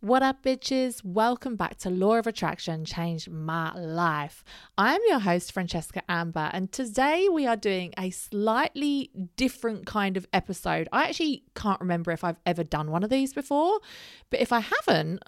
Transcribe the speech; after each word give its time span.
What 0.00 0.22
up, 0.22 0.44
bitches? 0.44 1.02
Welcome 1.02 1.56
back 1.56 1.76
to 1.78 1.90
Law 1.90 2.18
of 2.18 2.28
Attraction 2.28 2.84
Changed 2.84 3.28
My 3.28 3.74
Life. 3.74 4.44
I'm 4.78 5.00
your 5.08 5.18
host, 5.18 5.50
Francesca 5.50 6.04
Amber, 6.08 6.50
and 6.52 6.70
today 6.70 7.28
we 7.28 7.48
are 7.48 7.56
doing 7.56 7.94
a 7.98 8.10
slightly 8.10 9.10
different 9.36 9.86
kind 9.86 10.16
of 10.16 10.24
episode. 10.32 10.88
I 10.92 11.06
actually 11.06 11.42
can't 11.56 11.80
remember 11.80 12.12
if 12.12 12.22
I've 12.22 12.38
ever 12.46 12.62
done 12.62 12.92
one 12.92 13.02
of 13.02 13.10
these 13.10 13.34
before, 13.34 13.80
but 14.30 14.38
if 14.38 14.52
I 14.52 14.60
haven't, 14.60 15.20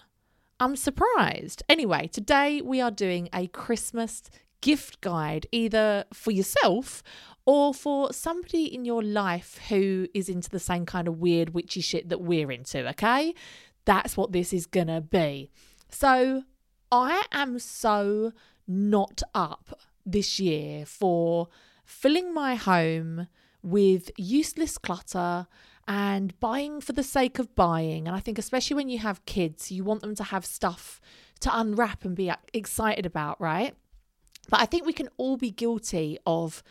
I'm 0.60 0.76
surprised. 0.76 1.64
Anyway, 1.68 2.06
today 2.06 2.62
we 2.62 2.80
are 2.80 2.92
doing 2.92 3.28
a 3.34 3.48
Christmas 3.48 4.22
gift 4.60 5.00
guide, 5.00 5.48
either 5.50 6.04
for 6.12 6.30
yourself 6.30 7.02
or 7.44 7.74
for 7.74 8.12
somebody 8.12 8.72
in 8.72 8.84
your 8.84 9.02
life 9.02 9.58
who 9.68 10.06
is 10.14 10.28
into 10.28 10.48
the 10.48 10.60
same 10.60 10.86
kind 10.86 11.08
of 11.08 11.18
weird 11.18 11.54
witchy 11.54 11.80
shit 11.80 12.08
that 12.08 12.20
we're 12.20 12.52
into, 12.52 12.88
okay? 12.90 13.34
That's 13.90 14.16
what 14.16 14.30
this 14.30 14.52
is 14.52 14.68
to 14.68 15.00
be. 15.00 15.50
So 15.88 16.44
I 16.92 17.24
am 17.32 17.58
so 17.58 18.32
not 18.68 19.20
up 19.34 19.80
this 20.06 20.38
year 20.38 20.86
for 20.86 21.48
filling 21.84 22.32
my 22.32 22.54
home 22.54 23.26
with 23.64 24.12
useless 24.16 24.78
clutter 24.78 25.48
and 25.88 26.38
buying 26.38 26.80
for 26.80 26.92
the 26.92 27.02
sake 27.02 27.40
of 27.40 27.56
buying. 27.56 28.06
And 28.06 28.16
I 28.16 28.20
think, 28.20 28.38
especially 28.38 28.76
when 28.76 28.88
you 28.88 29.00
have 29.00 29.26
kids, 29.26 29.72
you 29.72 29.82
want 29.82 30.02
them 30.02 30.14
to 30.14 30.22
have 30.22 30.46
stuff 30.46 31.00
to 31.40 31.50
unwrap 31.52 32.04
and 32.04 32.14
be 32.14 32.30
uh, 32.30 32.36
excited 32.54 33.06
about, 33.06 33.40
right? 33.40 33.74
But 34.48 34.60
I 34.60 34.66
think 34.66 34.86
we 34.86 34.92
can 34.92 35.08
all 35.16 35.36
be 35.36 35.50
guilty 35.50 36.16
of 36.24 36.62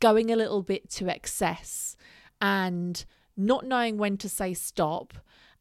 going 0.00 0.28
a 0.28 0.34
little 0.34 0.64
bit 0.64 0.90
to 0.90 1.08
excess 1.08 1.96
and 2.40 3.04
not 3.36 3.64
knowing 3.64 3.96
when 3.96 4.16
to 4.16 4.28
say 4.28 4.54
stop 4.54 5.14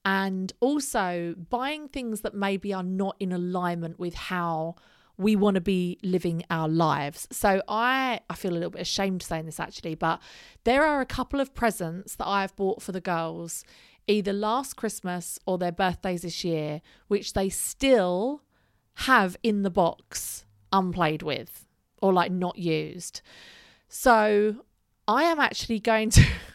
and 0.06 0.52
also 0.60 1.36
buying 1.50 1.88
things 1.88 2.22
that 2.22 2.34
maybe 2.34 2.74
are 2.74 2.84
not 2.84 3.16
in 3.20 3.32
alignment 3.32 4.00
with 4.00 4.14
how 4.14 4.76
we 5.18 5.36
want 5.36 5.56
to 5.56 5.62
be 5.62 5.98
living 6.04 6.44
our 6.50 6.68
lives. 6.68 7.28
So 7.32 7.62
I 7.68 8.20
I 8.30 8.36
feel 8.36 8.52
a 8.52 8.56
little 8.56 8.72
bit 8.72 8.82
ashamed 8.82 9.22
saying 9.24 9.46
this 9.46 9.60
actually, 9.60 9.96
but 9.96 10.20
there 10.64 10.86
are 10.86 11.02
a 11.02 11.06
couple 11.06 11.40
of 11.40 11.54
presents 11.54 12.16
that 12.16 12.28
I've 12.28 12.56
bought 12.56 12.82
for 12.82 12.92
the 12.92 13.02
girls 13.02 13.64
either 14.08 14.34
last 14.34 14.76
Christmas 14.76 15.40
or 15.46 15.58
their 15.58 15.72
birthdays 15.72 16.24
this 16.24 16.44
year 16.44 16.82
which 17.08 17.34
they 17.34 17.48
still 17.50 18.42
have 18.96 19.38
in 19.44 19.64
the 19.64 19.70
box 19.70 20.46
unplayed 20.74 21.22
with 21.22 21.66
or 22.02 22.12
like 22.12 22.32
not 22.32 22.58
used. 22.58 23.22
So 23.88 24.58
I 25.08 25.24
am 25.24 25.40
actually 25.40 25.80
going 25.80 26.10
to 26.12 26.26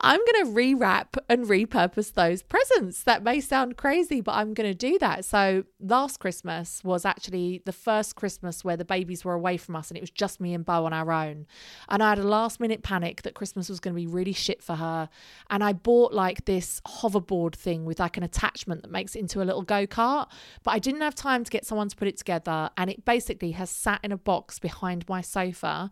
I'm 0.00 0.20
going 0.20 0.46
to 0.46 0.52
rewrap 0.52 1.16
and 1.28 1.46
repurpose 1.46 2.14
those 2.14 2.42
presents. 2.42 3.02
That 3.02 3.22
may 3.22 3.40
sound 3.40 3.76
crazy, 3.76 4.20
but 4.20 4.32
I'm 4.32 4.54
going 4.54 4.70
to 4.70 4.74
do 4.74 4.98
that. 4.98 5.24
So, 5.24 5.64
last 5.80 6.20
Christmas 6.20 6.82
was 6.84 7.04
actually 7.04 7.62
the 7.64 7.72
first 7.72 8.14
Christmas 8.14 8.64
where 8.64 8.76
the 8.76 8.84
babies 8.84 9.24
were 9.24 9.34
away 9.34 9.56
from 9.56 9.76
us 9.76 9.90
and 9.90 9.98
it 9.98 10.00
was 10.00 10.10
just 10.10 10.40
me 10.40 10.54
and 10.54 10.64
Bo 10.64 10.86
on 10.86 10.92
our 10.92 11.10
own. 11.10 11.46
And 11.88 12.02
I 12.02 12.10
had 12.10 12.18
a 12.18 12.22
last 12.22 12.60
minute 12.60 12.82
panic 12.82 13.22
that 13.22 13.34
Christmas 13.34 13.68
was 13.68 13.80
going 13.80 13.94
to 13.94 14.00
be 14.00 14.06
really 14.06 14.32
shit 14.32 14.62
for 14.62 14.76
her. 14.76 15.08
And 15.50 15.64
I 15.64 15.72
bought 15.72 16.12
like 16.12 16.44
this 16.44 16.80
hoverboard 16.86 17.54
thing 17.54 17.84
with 17.84 17.98
like 17.98 18.16
an 18.16 18.22
attachment 18.22 18.82
that 18.82 18.90
makes 18.90 19.16
it 19.16 19.20
into 19.20 19.42
a 19.42 19.44
little 19.44 19.62
go 19.62 19.86
kart. 19.86 20.28
But 20.62 20.72
I 20.72 20.78
didn't 20.78 21.00
have 21.00 21.14
time 21.14 21.44
to 21.44 21.50
get 21.50 21.66
someone 21.66 21.88
to 21.88 21.96
put 21.96 22.08
it 22.08 22.16
together. 22.16 22.70
And 22.76 22.90
it 22.90 23.04
basically 23.04 23.52
has 23.52 23.70
sat 23.70 24.00
in 24.04 24.12
a 24.12 24.16
box 24.16 24.58
behind 24.58 25.08
my 25.08 25.20
sofa 25.20 25.90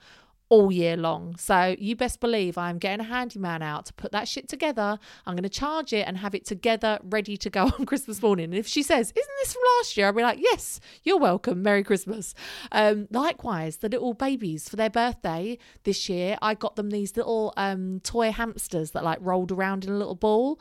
all 0.49 0.71
year 0.71 0.97
long. 0.97 1.37
So 1.37 1.75
you 1.79 1.97
best 1.97 2.21
believe 2.21 2.57
I'm 2.57 2.79
getting 2.79 3.05
a 3.05 3.09
handyman 3.09 3.63
out 3.63 3.87
to 3.87 3.95
put 3.95 4.13
that 4.13 4.29
shit 4.29 4.49
together. 4.49 4.99
I'm 5.27 5.35
going 5.35 5.43
to 5.43 5.49
charge 5.49 5.93
it 5.93 6.07
and 6.07 6.19
have 6.19 6.35
it 6.35 6.45
together, 6.45 6.99
ready 7.03 7.37
to 7.39 7.51
go 7.51 7.65
on 7.79 7.87
Christmas 7.87 8.23
morning. 8.23 8.45
And 8.47 8.55
if 8.55 8.67
she 8.67 8.83
says, 8.83 9.13
Isn't 9.15 9.35
this 9.41 9.53
from 9.53 9.63
last 9.79 9.97
year? 9.97 10.07
I'll 10.07 10.13
be 10.13 10.23
like, 10.23 10.39
Yes, 10.41 10.81
you're 11.03 11.19
welcome. 11.19 11.63
Merry 11.63 11.83
Christmas. 11.83 12.35
Um, 12.71 13.09
likewise, 13.11 13.79
the 13.79 13.89
little 13.89 14.15
babies 14.15 14.69
for 14.69 14.77
their 14.77 14.91
birthday 14.91 15.59
this 15.85 16.09
year, 16.09 16.39
I 16.41 16.55
got 16.55 16.77
them 16.77 16.91
these 16.91 17.17
little 17.17 17.53
um, 17.57 18.01
toy 18.01 18.31
hamsters 18.31 18.93
that 18.93 19.05
like 19.05 19.19
rolled 19.21 19.51
around 19.51 19.85
in 19.85 19.91
a 19.91 19.97
little 19.99 20.15
ball 20.15 20.61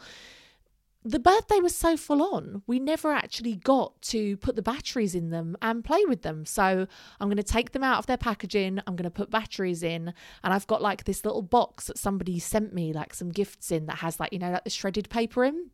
the 1.06 1.20
birthday 1.20 1.60
was 1.60 1.76
so 1.76 1.96
full 1.96 2.24
on, 2.24 2.64
we 2.66 2.80
never 2.80 3.12
actually 3.12 3.56
got 3.56 4.02
to 4.02 4.36
put 4.38 4.56
the 4.56 4.64
batteries 4.64 5.14
in 5.14 5.30
them 5.30 5.56
and 5.62 5.86
play 5.86 6.04
with 6.08 6.24
them. 6.24 6.46
So 6.48 6.88
I'm 7.20 7.28
going 7.28 7.38
to 7.38 7.44
take 7.44 7.74
them 7.74 7.84
out 7.84 8.00
of 8.00 8.08
their 8.08 8.18
packaging. 8.18 8.80
I'm 8.88 8.96
going 8.96 9.04
to 9.04 9.12
put 9.12 9.30
batteries 9.30 9.84
in. 9.84 10.14
And 10.44 10.54
I've 10.54 10.66
got 10.66 10.82
like 10.82 11.04
this 11.04 11.24
little 11.24 11.44
box 11.44 11.86
that 11.88 12.00
somebody 12.00 12.40
sent 12.40 12.74
me, 12.74 12.92
like 12.92 13.14
some 13.14 13.30
gifts 13.30 13.72
in 13.72 13.86
that 13.86 13.98
has 13.98 14.20
like, 14.20 14.34
you 14.34 14.40
know, 14.40 14.50
like 14.50 14.64
the 14.64 14.72
shredded 14.72 15.10
paper 15.12 15.46
in. 15.46 15.70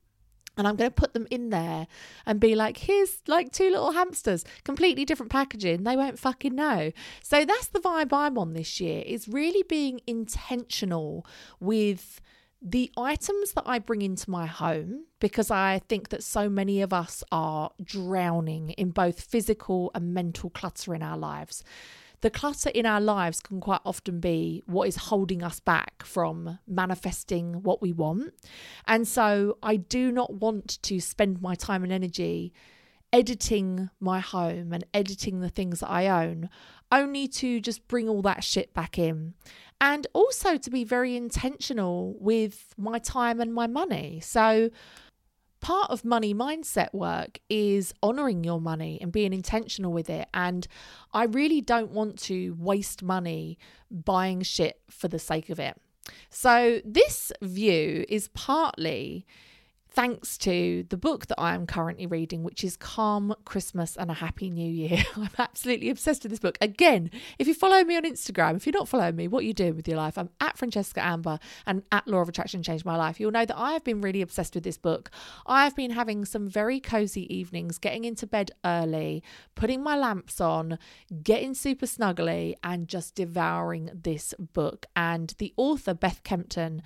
And 0.58 0.68
I'm 0.68 0.76
going 0.76 0.90
to 0.90 0.94
put 0.94 1.14
them 1.14 1.28
in 1.32 1.50
there 1.50 1.88
and 2.26 2.38
be 2.38 2.54
like, 2.54 2.76
here's 2.76 3.22
like 3.26 3.54
two 3.54 3.70
little 3.70 3.94
hamsters, 3.94 4.44
completely 4.66 5.06
different 5.06 5.32
packaging. 5.32 5.84
They 5.84 5.96
won't 5.96 6.20
fucking 6.20 6.54
know. 6.54 6.92
So 7.24 7.46
that's 7.46 7.68
the 7.68 7.80
vibe 7.80 8.12
I'm 8.12 8.38
on 8.38 8.52
this 8.52 8.82
year, 8.82 9.02
is 9.06 9.30
really 9.30 9.64
being 9.64 10.02
intentional 10.06 11.26
with 11.62 12.20
the 12.62 12.92
items 12.96 13.54
that 13.54 13.64
I 13.66 13.80
bring 13.80 14.02
into 14.02 14.30
my 14.30 14.46
home, 14.46 15.06
because 15.20 15.50
I 15.50 15.82
think 15.90 16.10
that 16.10 16.24
so 16.24 16.48
many 16.48 16.82
of 16.82 16.94
us 16.94 17.24
are 17.32 17.72
drowning 17.84 18.72
in 18.72 18.92
both 18.92 19.22
physical 19.22 19.90
and 19.96 20.14
mental 20.14 20.52
clutter 20.52 20.94
in 20.94 21.02
our 21.02 21.18
lives. 21.18 21.64
The 22.22 22.30
clutter 22.30 22.70
in 22.70 22.86
our 22.86 23.02
lives 23.02 23.40
can 23.40 23.60
quite 23.60 23.82
often 23.84 24.20
be 24.20 24.62
what 24.68 24.88
is 24.88 24.96
holding 24.96 25.42
us 25.42 25.60
back 25.60 26.04
from 26.04 26.60
manifesting 26.68 27.64
what 27.64 27.82
we 27.82 27.92
want. 27.92 28.34
And 28.86 29.08
so 29.08 29.58
I 29.64 29.78
do 29.78 30.12
not 30.12 30.36
want 30.36 30.82
to 30.84 31.00
spend 31.00 31.42
my 31.42 31.56
time 31.56 31.84
and 31.84 31.92
energy 31.92 32.54
editing 33.14 33.90
my 34.00 34.20
home 34.20 34.74
and 34.74 34.86
editing 34.94 35.42
the 35.42 35.50
things 35.50 35.82
that 35.82 35.90
I 35.90 36.08
own, 36.08 36.50
only 36.92 37.28
to 37.28 37.60
just 37.60 37.88
bring 37.88 38.08
all 38.10 38.22
that 38.24 38.44
shit 38.44 38.74
back 38.74 38.98
in 38.98 39.34
and 39.82 40.06
also 40.14 40.58
to 40.58 40.70
be 40.70 40.84
very 40.84 41.16
intentional 41.16 42.16
with 42.20 42.74
my 42.78 43.00
time 43.00 43.42
and 43.42 43.54
my 43.54 43.68
money. 43.68 44.20
So, 44.24 44.70
part 45.60 45.90
of 45.90 46.06
money 46.06 46.34
mindset 46.34 46.94
work 46.94 47.40
is 47.50 47.94
honoring 48.02 48.44
your 48.44 48.60
money 48.62 49.00
and 49.02 49.12
being 49.12 49.34
intentional 49.34 49.92
with 49.92 50.10
it. 50.10 50.28
And 50.34 50.68
I 51.14 51.26
really 51.26 51.62
don't 51.62 51.92
want 51.92 52.18
to 52.24 52.56
waste 52.58 53.04
money 53.04 53.58
buying 53.90 54.42
shit 54.42 54.82
for 54.90 55.08
the 55.08 55.20
sake 55.20 55.50
of 55.50 55.60
it. 55.60 55.76
So, 56.30 56.82
this 56.86 57.32
view 57.42 58.06
is 58.08 58.30
partly 58.30 59.26
thanks 59.94 60.38
to 60.38 60.86
the 60.90 60.98
book 60.98 61.28
that 61.28 61.40
I 61.40 61.54
am 61.54 61.68
currently 61.68 62.06
reading, 62.06 62.44
which 62.44 62.64
is 62.64 62.78
Calm 62.78 63.36
Christmas 63.44 63.98
and 63.98 64.10
a 64.10 64.14
Happy 64.14 64.50
New 64.50 64.70
Year. 64.70 65.04
I'm 65.18 65.30
absolutely 65.38 65.90
obsessed 65.90 66.24
with 66.24 66.32
this 66.32 66.40
book. 66.40 66.58
Again, 66.62 67.12
if 67.38 67.48
you 67.48 67.54
follow 67.54 67.84
me 67.84 67.98
on 67.98 68.04
Instagram, 68.04 68.56
if 68.56 68.66
you're 68.66 68.74
not 68.74 68.88
following 68.88 69.18
me, 69.18 69.28
what 69.28 69.40
are 69.44 69.48
you 69.48 69.54
doing 69.54 69.76
with 69.76 69.88
your 69.88 69.98
life? 69.98 70.18
I'm 70.18 70.30
at 70.40 70.58
Francesca 70.58 71.04
Amber 71.04 71.40
and 71.66 71.84
at 71.92 72.08
Law 72.08 72.20
of 72.20 72.30
Attraction 72.30 72.64
Changed 72.64 72.86
My 72.86 72.96
Life. 72.96 73.20
You'll 73.20 73.32
know 73.32 73.46
that 73.46 73.58
I 73.58 73.74
have 73.74 73.84
been 73.84 74.00
really 74.00 74.22
obsessed 74.22 74.56
with 74.56 74.64
this 74.64 74.78
book. 74.78 75.12
I 75.46 75.66
have 75.66 75.76
been 75.76 75.92
having 75.92 76.24
some 76.24 76.48
very 76.48 76.80
cozy 76.80 77.34
evenings, 77.34 77.78
getting 77.78 78.06
into 78.06 78.26
bed 78.26 78.52
early, 78.64 79.24
putting 79.56 79.84
my 79.84 79.98
lamps 79.98 80.40
on, 80.40 80.80
getting 81.22 81.54
super 81.54 81.86
snuggly, 81.86 82.56
and 82.64 82.88
just 82.88 83.16
devouring 83.16 83.90
this 83.94 84.34
book. 84.40 84.86
And 84.96 85.34
the 85.38 85.54
author, 85.58 85.94
Beth 85.94 86.24
Kempton, 86.24 86.82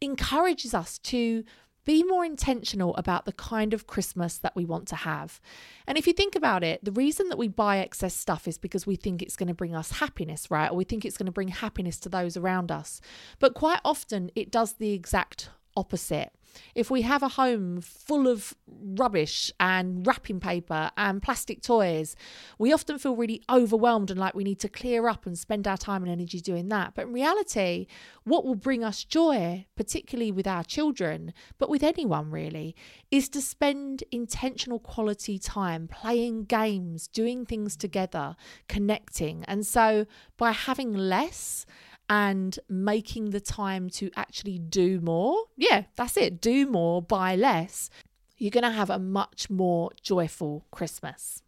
encourages 0.00 0.74
us 0.74 0.98
to 0.98 1.44
be 1.88 2.02
more 2.02 2.22
intentional 2.22 2.94
about 2.96 3.24
the 3.24 3.32
kind 3.32 3.72
of 3.72 3.86
Christmas 3.86 4.36
that 4.36 4.54
we 4.54 4.66
want 4.66 4.86
to 4.88 4.94
have. 4.94 5.40
And 5.86 5.96
if 5.96 6.06
you 6.06 6.12
think 6.12 6.36
about 6.36 6.62
it, 6.62 6.84
the 6.84 6.92
reason 6.92 7.30
that 7.30 7.38
we 7.38 7.48
buy 7.48 7.78
excess 7.78 8.14
stuff 8.14 8.46
is 8.46 8.58
because 8.58 8.86
we 8.86 8.94
think 8.94 9.22
it's 9.22 9.36
going 9.36 9.48
to 9.48 9.54
bring 9.54 9.74
us 9.74 9.92
happiness, 9.92 10.50
right? 10.50 10.70
Or 10.70 10.76
we 10.76 10.84
think 10.84 11.06
it's 11.06 11.16
going 11.16 11.24
to 11.24 11.32
bring 11.32 11.48
happiness 11.48 11.98
to 12.00 12.10
those 12.10 12.36
around 12.36 12.70
us. 12.70 13.00
But 13.38 13.54
quite 13.54 13.80
often 13.86 14.30
it 14.34 14.50
does 14.50 14.74
the 14.74 14.92
exact 14.92 15.48
opposite. 15.78 16.30
If 16.74 16.90
we 16.90 17.02
have 17.02 17.22
a 17.22 17.28
home 17.28 17.80
full 17.80 18.26
of 18.26 18.54
rubbish 18.66 19.50
and 19.58 20.06
wrapping 20.06 20.40
paper 20.40 20.90
and 20.96 21.22
plastic 21.22 21.62
toys, 21.62 22.14
we 22.58 22.72
often 22.72 22.98
feel 22.98 23.16
really 23.16 23.42
overwhelmed 23.50 24.10
and 24.10 24.20
like 24.20 24.34
we 24.34 24.44
need 24.44 24.60
to 24.60 24.68
clear 24.68 25.08
up 25.08 25.26
and 25.26 25.38
spend 25.38 25.66
our 25.66 25.76
time 25.76 26.02
and 26.02 26.12
energy 26.12 26.40
doing 26.40 26.68
that. 26.68 26.94
But 26.94 27.06
in 27.06 27.12
reality, 27.12 27.86
what 28.24 28.44
will 28.44 28.54
bring 28.54 28.84
us 28.84 29.04
joy, 29.04 29.66
particularly 29.76 30.30
with 30.30 30.46
our 30.46 30.64
children, 30.64 31.32
but 31.58 31.70
with 31.70 31.82
anyone 31.82 32.30
really, 32.30 32.76
is 33.10 33.28
to 33.30 33.40
spend 33.40 34.04
intentional 34.10 34.78
quality 34.78 35.38
time 35.38 35.88
playing 35.88 36.44
games, 36.44 37.08
doing 37.08 37.46
things 37.46 37.76
together, 37.76 38.36
connecting. 38.68 39.44
And 39.44 39.66
so 39.66 40.06
by 40.36 40.52
having 40.52 40.92
less, 40.92 41.66
and 42.08 42.58
making 42.68 43.30
the 43.30 43.40
time 43.40 43.90
to 43.90 44.10
actually 44.16 44.58
do 44.58 45.00
more. 45.00 45.36
Yeah, 45.56 45.84
that's 45.96 46.16
it. 46.16 46.40
Do 46.40 46.66
more, 46.66 47.02
buy 47.02 47.36
less. 47.36 47.90
You're 48.36 48.50
going 48.50 48.64
to 48.64 48.70
have 48.70 48.90
a 48.90 48.98
much 48.98 49.50
more 49.50 49.90
joyful 50.02 50.64
Christmas. 50.70 51.42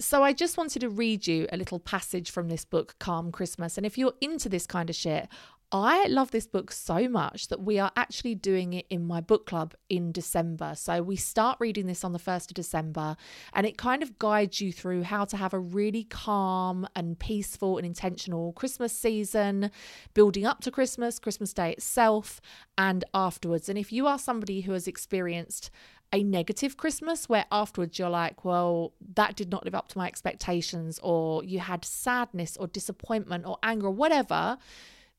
So, 0.00 0.22
I 0.22 0.32
just 0.32 0.56
wanted 0.56 0.80
to 0.80 0.88
read 0.88 1.26
you 1.26 1.48
a 1.50 1.56
little 1.56 1.80
passage 1.80 2.30
from 2.30 2.48
this 2.48 2.64
book, 2.64 2.94
Calm 3.00 3.32
Christmas. 3.32 3.76
And 3.76 3.84
if 3.84 3.98
you're 3.98 4.14
into 4.20 4.48
this 4.48 4.64
kind 4.64 4.88
of 4.88 4.94
shit, 4.94 5.28
I 5.70 6.06
love 6.06 6.30
this 6.30 6.46
book 6.46 6.72
so 6.72 7.10
much 7.10 7.48
that 7.48 7.60
we 7.60 7.78
are 7.78 7.92
actually 7.94 8.34
doing 8.34 8.72
it 8.72 8.86
in 8.88 9.06
my 9.06 9.20
book 9.20 9.44
club 9.44 9.74
in 9.90 10.12
December. 10.12 10.72
So 10.74 11.02
we 11.02 11.16
start 11.16 11.58
reading 11.60 11.86
this 11.86 12.04
on 12.04 12.12
the 12.12 12.18
1st 12.18 12.50
of 12.50 12.54
December, 12.54 13.16
and 13.52 13.66
it 13.66 13.76
kind 13.76 14.02
of 14.02 14.18
guides 14.18 14.62
you 14.62 14.72
through 14.72 15.02
how 15.02 15.26
to 15.26 15.36
have 15.36 15.52
a 15.52 15.58
really 15.58 16.04
calm 16.04 16.88
and 16.96 17.18
peaceful 17.18 17.76
and 17.76 17.84
intentional 17.84 18.54
Christmas 18.54 18.94
season, 18.94 19.70
building 20.14 20.46
up 20.46 20.60
to 20.62 20.70
Christmas, 20.70 21.18
Christmas 21.18 21.52
Day 21.52 21.72
itself, 21.72 22.40
and 22.78 23.04
afterwards. 23.12 23.68
And 23.68 23.78
if 23.78 23.92
you 23.92 24.06
are 24.06 24.18
somebody 24.18 24.62
who 24.62 24.72
has 24.72 24.88
experienced 24.88 25.70
a 26.14 26.22
negative 26.22 26.78
Christmas 26.78 27.28
where 27.28 27.44
afterwards 27.52 27.98
you're 27.98 28.08
like, 28.08 28.42
well, 28.42 28.94
that 29.16 29.36
did 29.36 29.50
not 29.50 29.66
live 29.66 29.74
up 29.74 29.88
to 29.88 29.98
my 29.98 30.06
expectations, 30.06 30.98
or 31.02 31.44
you 31.44 31.58
had 31.58 31.84
sadness 31.84 32.56
or 32.56 32.66
disappointment 32.68 33.44
or 33.44 33.58
anger 33.62 33.88
or 33.88 33.90
whatever 33.90 34.56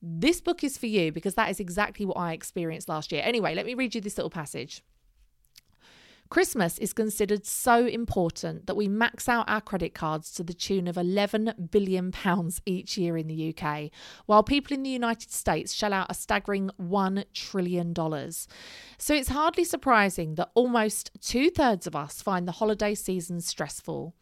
this 0.02 0.42
book 0.42 0.64
is 0.64 0.78
for 0.78 0.88
you 0.88 1.12
because 1.12 1.36
that 1.36 1.50
is 1.50 1.60
exactly 1.60 2.06
what 2.06 2.18
I 2.18 2.34
experienced 2.34 2.90
last 2.90 3.12
year. 3.12 3.22
Anyway, 3.24 3.54
let 3.56 3.66
me 3.66 3.74
read 3.74 3.96
you 3.96 4.02
this 4.02 4.18
little 4.18 4.30
passage. 4.30 4.84
Christmas 6.30 6.78
is 6.78 6.94
considered 6.94 7.44
so 7.44 7.88
important 7.88 8.68
that 8.68 8.76
we 8.76 8.88
max 8.88 9.28
out 9.28 9.50
our 9.50 9.62
credit 9.62 9.96
cards 9.96 10.32
to 10.34 10.44
the 10.44 10.54
tune 10.54 10.88
of 10.88 10.96
11 10.96 11.70
billion 11.72 12.12
pounds 12.12 12.62
each 12.68 13.00
year 13.00 13.18
in 13.18 13.26
the 13.26 13.52
UK, 13.52 13.90
while 14.28 14.44
people 14.44 14.76
in 14.76 14.84
the 14.84 14.92
United 14.92 15.32
States 15.32 15.74
shell 15.74 15.92
out 15.92 16.06
a 16.08 16.14
staggering 16.14 16.70
1 16.78 17.24
trillion 17.34 17.94
dollars. 17.94 18.48
So 19.00 19.16
it's 19.16 19.30
hardly 19.30 19.64
surprising 19.64 20.36
that 20.36 20.52
almost 20.54 21.10
two-thirds 21.20 21.88
of 21.88 21.96
us 21.96 22.22
find 22.22 22.48
the 22.48 22.54
holiday 22.54 22.94
season 22.94 23.42
stressful. 23.42 24.14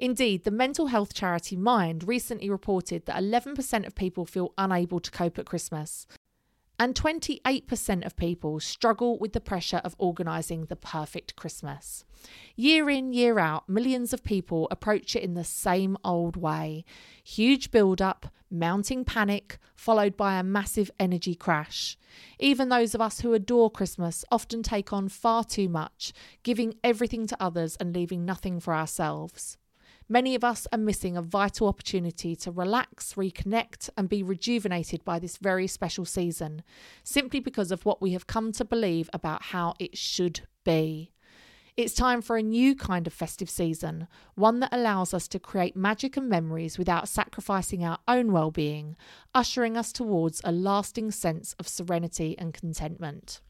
Indeed, 0.00 0.44
the 0.44 0.50
mental 0.50 0.86
health 0.86 1.12
charity 1.12 1.56
Mind 1.56 2.08
recently 2.08 2.48
reported 2.48 3.04
that 3.04 3.22
11% 3.22 3.86
of 3.86 3.94
people 3.94 4.24
feel 4.24 4.54
unable 4.56 4.98
to 4.98 5.10
cope 5.10 5.38
at 5.38 5.44
Christmas. 5.44 6.06
And 6.78 6.94
28% 6.94 8.06
of 8.06 8.16
people 8.16 8.60
struggle 8.60 9.18
with 9.18 9.34
the 9.34 9.42
pressure 9.42 9.82
of 9.84 9.94
organising 9.98 10.64
the 10.64 10.74
perfect 10.74 11.36
Christmas. 11.36 12.06
Year 12.56 12.88
in, 12.88 13.12
year 13.12 13.38
out, 13.38 13.68
millions 13.68 14.14
of 14.14 14.24
people 14.24 14.68
approach 14.70 15.14
it 15.14 15.22
in 15.22 15.34
the 15.34 15.44
same 15.44 15.98
old 16.02 16.34
way 16.34 16.86
huge 17.22 17.70
build 17.70 18.00
up, 18.00 18.32
mounting 18.50 19.04
panic, 19.04 19.58
followed 19.76 20.16
by 20.16 20.38
a 20.38 20.42
massive 20.42 20.90
energy 20.98 21.34
crash. 21.34 21.98
Even 22.38 22.70
those 22.70 22.94
of 22.94 23.02
us 23.02 23.20
who 23.20 23.34
adore 23.34 23.70
Christmas 23.70 24.24
often 24.32 24.62
take 24.62 24.94
on 24.94 25.10
far 25.10 25.44
too 25.44 25.68
much, 25.68 26.14
giving 26.42 26.76
everything 26.82 27.26
to 27.26 27.36
others 27.38 27.76
and 27.76 27.94
leaving 27.94 28.24
nothing 28.24 28.60
for 28.60 28.74
ourselves. 28.74 29.58
Many 30.12 30.34
of 30.34 30.42
us 30.42 30.66
are 30.72 30.78
missing 30.78 31.16
a 31.16 31.22
vital 31.22 31.68
opportunity 31.68 32.34
to 32.34 32.50
relax, 32.50 33.14
reconnect, 33.14 33.90
and 33.96 34.08
be 34.08 34.24
rejuvenated 34.24 35.04
by 35.04 35.20
this 35.20 35.36
very 35.36 35.68
special 35.68 36.04
season, 36.04 36.64
simply 37.04 37.38
because 37.38 37.70
of 37.70 37.86
what 37.86 38.02
we 38.02 38.10
have 38.10 38.26
come 38.26 38.50
to 38.52 38.64
believe 38.64 39.08
about 39.12 39.44
how 39.44 39.74
it 39.78 39.96
should 39.96 40.40
be. 40.64 41.12
It's 41.76 41.94
time 41.94 42.22
for 42.22 42.36
a 42.36 42.42
new 42.42 42.74
kind 42.74 43.06
of 43.06 43.12
festive 43.12 43.48
season, 43.48 44.08
one 44.34 44.58
that 44.58 44.74
allows 44.74 45.14
us 45.14 45.28
to 45.28 45.38
create 45.38 45.76
magic 45.76 46.16
and 46.16 46.28
memories 46.28 46.76
without 46.76 47.08
sacrificing 47.08 47.84
our 47.84 48.00
own 48.08 48.32
well 48.32 48.50
being, 48.50 48.96
ushering 49.32 49.76
us 49.76 49.92
towards 49.92 50.40
a 50.42 50.50
lasting 50.50 51.12
sense 51.12 51.54
of 51.60 51.68
serenity 51.68 52.36
and 52.36 52.52
contentment. 52.52 53.40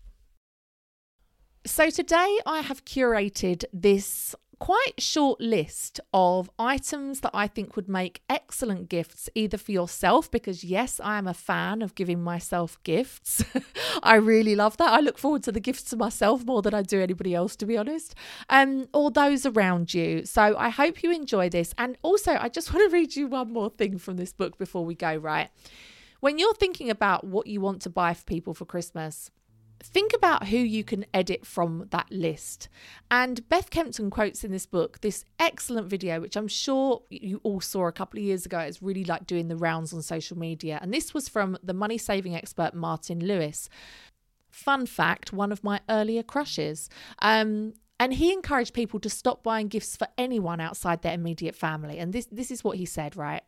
So, 1.65 1.89
today 1.89 2.39
I 2.45 2.61
have 2.61 2.85
curated 2.85 3.65
this 3.73 4.35
quite 4.61 5.01
short 5.01 5.41
list 5.41 6.01
of 6.13 6.51
items 6.59 7.21
that 7.21 7.33
I 7.33 7.49
think 7.49 7.75
would 7.75 7.89
make 7.89 8.23
excellent 8.29 8.91
gifts, 8.91 9.29
either 9.35 9.57
for 9.57 9.73
yourself, 9.73 10.31
because 10.31 10.63
yes, 10.63 11.01
I 11.03 11.19
am 11.19 11.27
a 11.27 11.35
fan 11.35 11.83
of 11.83 11.95
giving 11.95 12.23
myself 12.23 12.81
gifts. 12.85 13.43
I 14.03 14.17
really 14.17 14.55
love 14.55 14.77
that. 14.77 14.93
I 14.93 15.01
look 15.01 15.19
forward 15.19 15.43
to 15.45 15.53
the 15.53 15.61
gifts 15.61 15.85
to 15.85 15.97
myself 15.97 16.45
more 16.45 16.61
than 16.61 16.75
I 16.75 16.83
do 16.83 17.01
anybody 17.01 17.35
else, 17.35 17.57
to 17.57 17.67
be 17.67 17.77
honest, 17.77 18.15
um, 18.51 18.87
or 18.93 19.11
those 19.11 19.47
around 19.47 19.95
you. 19.95 20.27
So 20.27 20.55
I 20.57 20.69
hope 20.69 21.03
you 21.03 21.11
enjoy 21.11 21.49
this. 21.49 21.75
And 21.79 21.97
also, 22.03 22.37
I 22.39 22.51
just 22.51 22.73
want 22.73 22.89
to 22.89 22.95
read 22.95 23.17
you 23.17 23.27
one 23.27 23.53
more 23.53 23.71
thing 23.71 23.99
from 23.99 24.19
this 24.19 24.33
book 24.33 24.59
before 24.59 24.85
we 24.85 24.95
go, 24.95 25.17
right? 25.17 25.49
When 26.21 26.39
you're 26.39 26.55
thinking 26.55 26.91
about 26.91 27.25
what 27.25 27.47
you 27.47 27.63
want 27.63 27.81
to 27.83 27.91
buy 27.91 28.13
for 28.13 28.25
people 28.25 28.53
for 28.53 28.67
Christmas, 28.67 29.31
think 29.83 30.13
about 30.15 30.49
who 30.49 30.59
you 30.59 30.85
can 30.85 31.07
edit 31.13 31.47
from 31.47 31.87
that 31.91 32.07
list. 32.11 32.69
And 33.11 33.49
Beth 33.49 33.71
Kempton 33.71 34.11
quotes 34.11 34.45
in 34.45 34.53
this 34.53 34.67
book 34.67 35.01
this 35.01 35.25
excellent 35.39 35.89
video, 35.89 36.21
which 36.21 36.37
I'm 36.37 36.49
sure 36.49 37.03
you 37.11 37.41
all 37.43 37.61
saw 37.61 37.87
a 37.87 37.93
couple 37.93 38.19
of 38.19 38.25
years 38.25 38.47
ago. 38.47 38.59
It's 38.59 38.83
really 38.83 39.05
like 39.05 39.27
doing 39.27 39.49
the 39.49 39.57
rounds 39.57 39.93
on 39.93 40.03
social 40.03 40.39
media. 40.39 40.79
And 40.83 40.93
this 40.93 41.15
was 41.15 41.29
from 41.29 41.59
the 41.63 41.75
money 41.75 41.99
saving 41.99 42.37
expert 42.37 42.75
Martin 42.75 43.21
Lewis. 43.21 43.69
Fun 44.51 44.87
fact 44.87 45.33
one 45.33 45.53
of 45.53 45.65
my 45.65 45.81
earlier 45.89 46.23
crushes. 46.23 46.89
Um, 47.21 47.75
and 47.99 48.15
he 48.15 48.33
encouraged 48.33 48.73
people 48.73 48.99
to 49.01 49.11
stop 49.11 49.43
buying 49.43 49.69
gifts 49.69 49.95
for 49.95 50.09
anyone 50.17 50.61
outside 50.61 51.03
their 51.03 51.13
immediate 51.15 51.55
family. 51.55 51.99
And 51.99 52.13
this, 52.13 52.27
this 52.33 52.51
is 52.51 52.65
what 52.65 52.79
he 52.79 52.87
said, 52.87 53.15
right? 53.15 53.43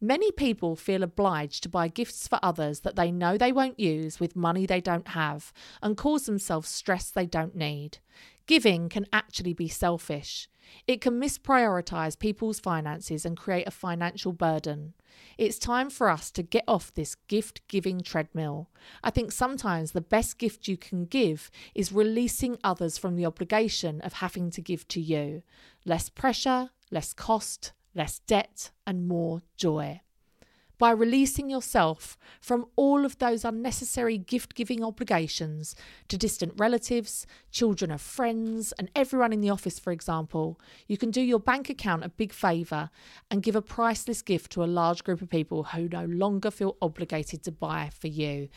Many 0.00 0.30
people 0.30 0.76
feel 0.76 1.02
obliged 1.02 1.62
to 1.62 1.70
buy 1.70 1.88
gifts 1.88 2.28
for 2.28 2.38
others 2.42 2.80
that 2.80 2.96
they 2.96 3.10
know 3.10 3.38
they 3.38 3.52
won't 3.52 3.80
use 3.80 4.20
with 4.20 4.36
money 4.36 4.66
they 4.66 4.80
don't 4.80 5.08
have 5.08 5.54
and 5.82 5.96
cause 5.96 6.26
themselves 6.26 6.68
stress 6.68 7.10
they 7.10 7.24
don't 7.24 7.56
need. 7.56 7.98
Giving 8.46 8.90
can 8.90 9.06
actually 9.10 9.54
be 9.54 9.68
selfish. 9.68 10.48
It 10.86 11.00
can 11.00 11.18
misprioritize 11.18 12.18
people's 12.18 12.60
finances 12.60 13.24
and 13.24 13.36
create 13.36 13.66
a 13.66 13.70
financial 13.70 14.32
burden. 14.32 14.92
It's 15.38 15.58
time 15.58 15.88
for 15.88 16.10
us 16.10 16.30
to 16.32 16.42
get 16.42 16.64
off 16.68 16.92
this 16.92 17.14
gift 17.14 17.66
giving 17.66 18.02
treadmill. 18.02 18.68
I 19.02 19.10
think 19.10 19.32
sometimes 19.32 19.92
the 19.92 20.00
best 20.02 20.36
gift 20.36 20.68
you 20.68 20.76
can 20.76 21.06
give 21.06 21.50
is 21.74 21.90
releasing 21.90 22.58
others 22.62 22.98
from 22.98 23.16
the 23.16 23.26
obligation 23.26 24.02
of 24.02 24.14
having 24.14 24.50
to 24.50 24.60
give 24.60 24.86
to 24.88 25.00
you. 25.00 25.42
Less 25.86 26.10
pressure, 26.10 26.70
less 26.90 27.14
cost, 27.14 27.72
less 27.96 28.20
debt, 28.20 28.70
and 28.86 29.08
more 29.08 29.42
joy. 29.56 30.00
By 30.78 30.90
releasing 30.90 31.48
yourself 31.48 32.18
from 32.38 32.66
all 32.76 33.06
of 33.06 33.16
those 33.16 33.46
unnecessary 33.46 34.18
gift 34.18 34.54
giving 34.54 34.84
obligations 34.84 35.74
to 36.08 36.18
distant 36.18 36.52
relatives, 36.58 37.26
children 37.50 37.90
of 37.90 38.02
friends, 38.02 38.72
and 38.72 38.90
everyone 38.94 39.32
in 39.32 39.40
the 39.40 39.48
office, 39.48 39.78
for 39.78 39.90
example, 39.90 40.60
you 40.86 40.98
can 40.98 41.10
do 41.10 41.22
your 41.22 41.40
bank 41.40 41.70
account 41.70 42.04
a 42.04 42.10
big 42.10 42.30
favour 42.30 42.90
and 43.30 43.42
give 43.42 43.56
a 43.56 43.62
priceless 43.62 44.20
gift 44.20 44.52
to 44.52 44.62
a 44.62 44.66
large 44.66 45.02
group 45.02 45.22
of 45.22 45.30
people 45.30 45.64
who 45.64 45.88
no 45.88 46.04
longer 46.04 46.50
feel 46.50 46.76
obligated 46.82 47.42
to 47.44 47.52
buy 47.52 47.90
for 47.98 48.08
you. 48.08 48.50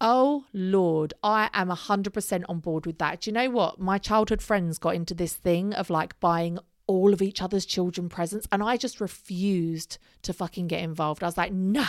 Oh 0.00 0.44
Lord, 0.52 1.14
I 1.22 1.50
am 1.52 1.68
100% 1.68 2.44
on 2.48 2.60
board 2.60 2.86
with 2.86 2.98
that. 2.98 3.22
Do 3.22 3.30
you 3.30 3.34
know 3.34 3.50
what? 3.50 3.80
My 3.80 3.98
childhood 3.98 4.42
friends 4.42 4.78
got 4.78 4.94
into 4.94 5.14
this 5.14 5.34
thing 5.34 5.72
of 5.72 5.90
like 5.90 6.20
buying 6.20 6.58
all 6.86 7.12
of 7.12 7.22
each 7.22 7.40
other's 7.40 7.64
children 7.64 8.08
presents 8.08 8.46
and 8.52 8.62
I 8.62 8.76
just 8.76 9.00
refused 9.00 9.98
to 10.22 10.32
fucking 10.32 10.66
get 10.68 10.82
involved. 10.82 11.22
I 11.22 11.26
was 11.26 11.38
like, 11.38 11.52
nah, 11.52 11.86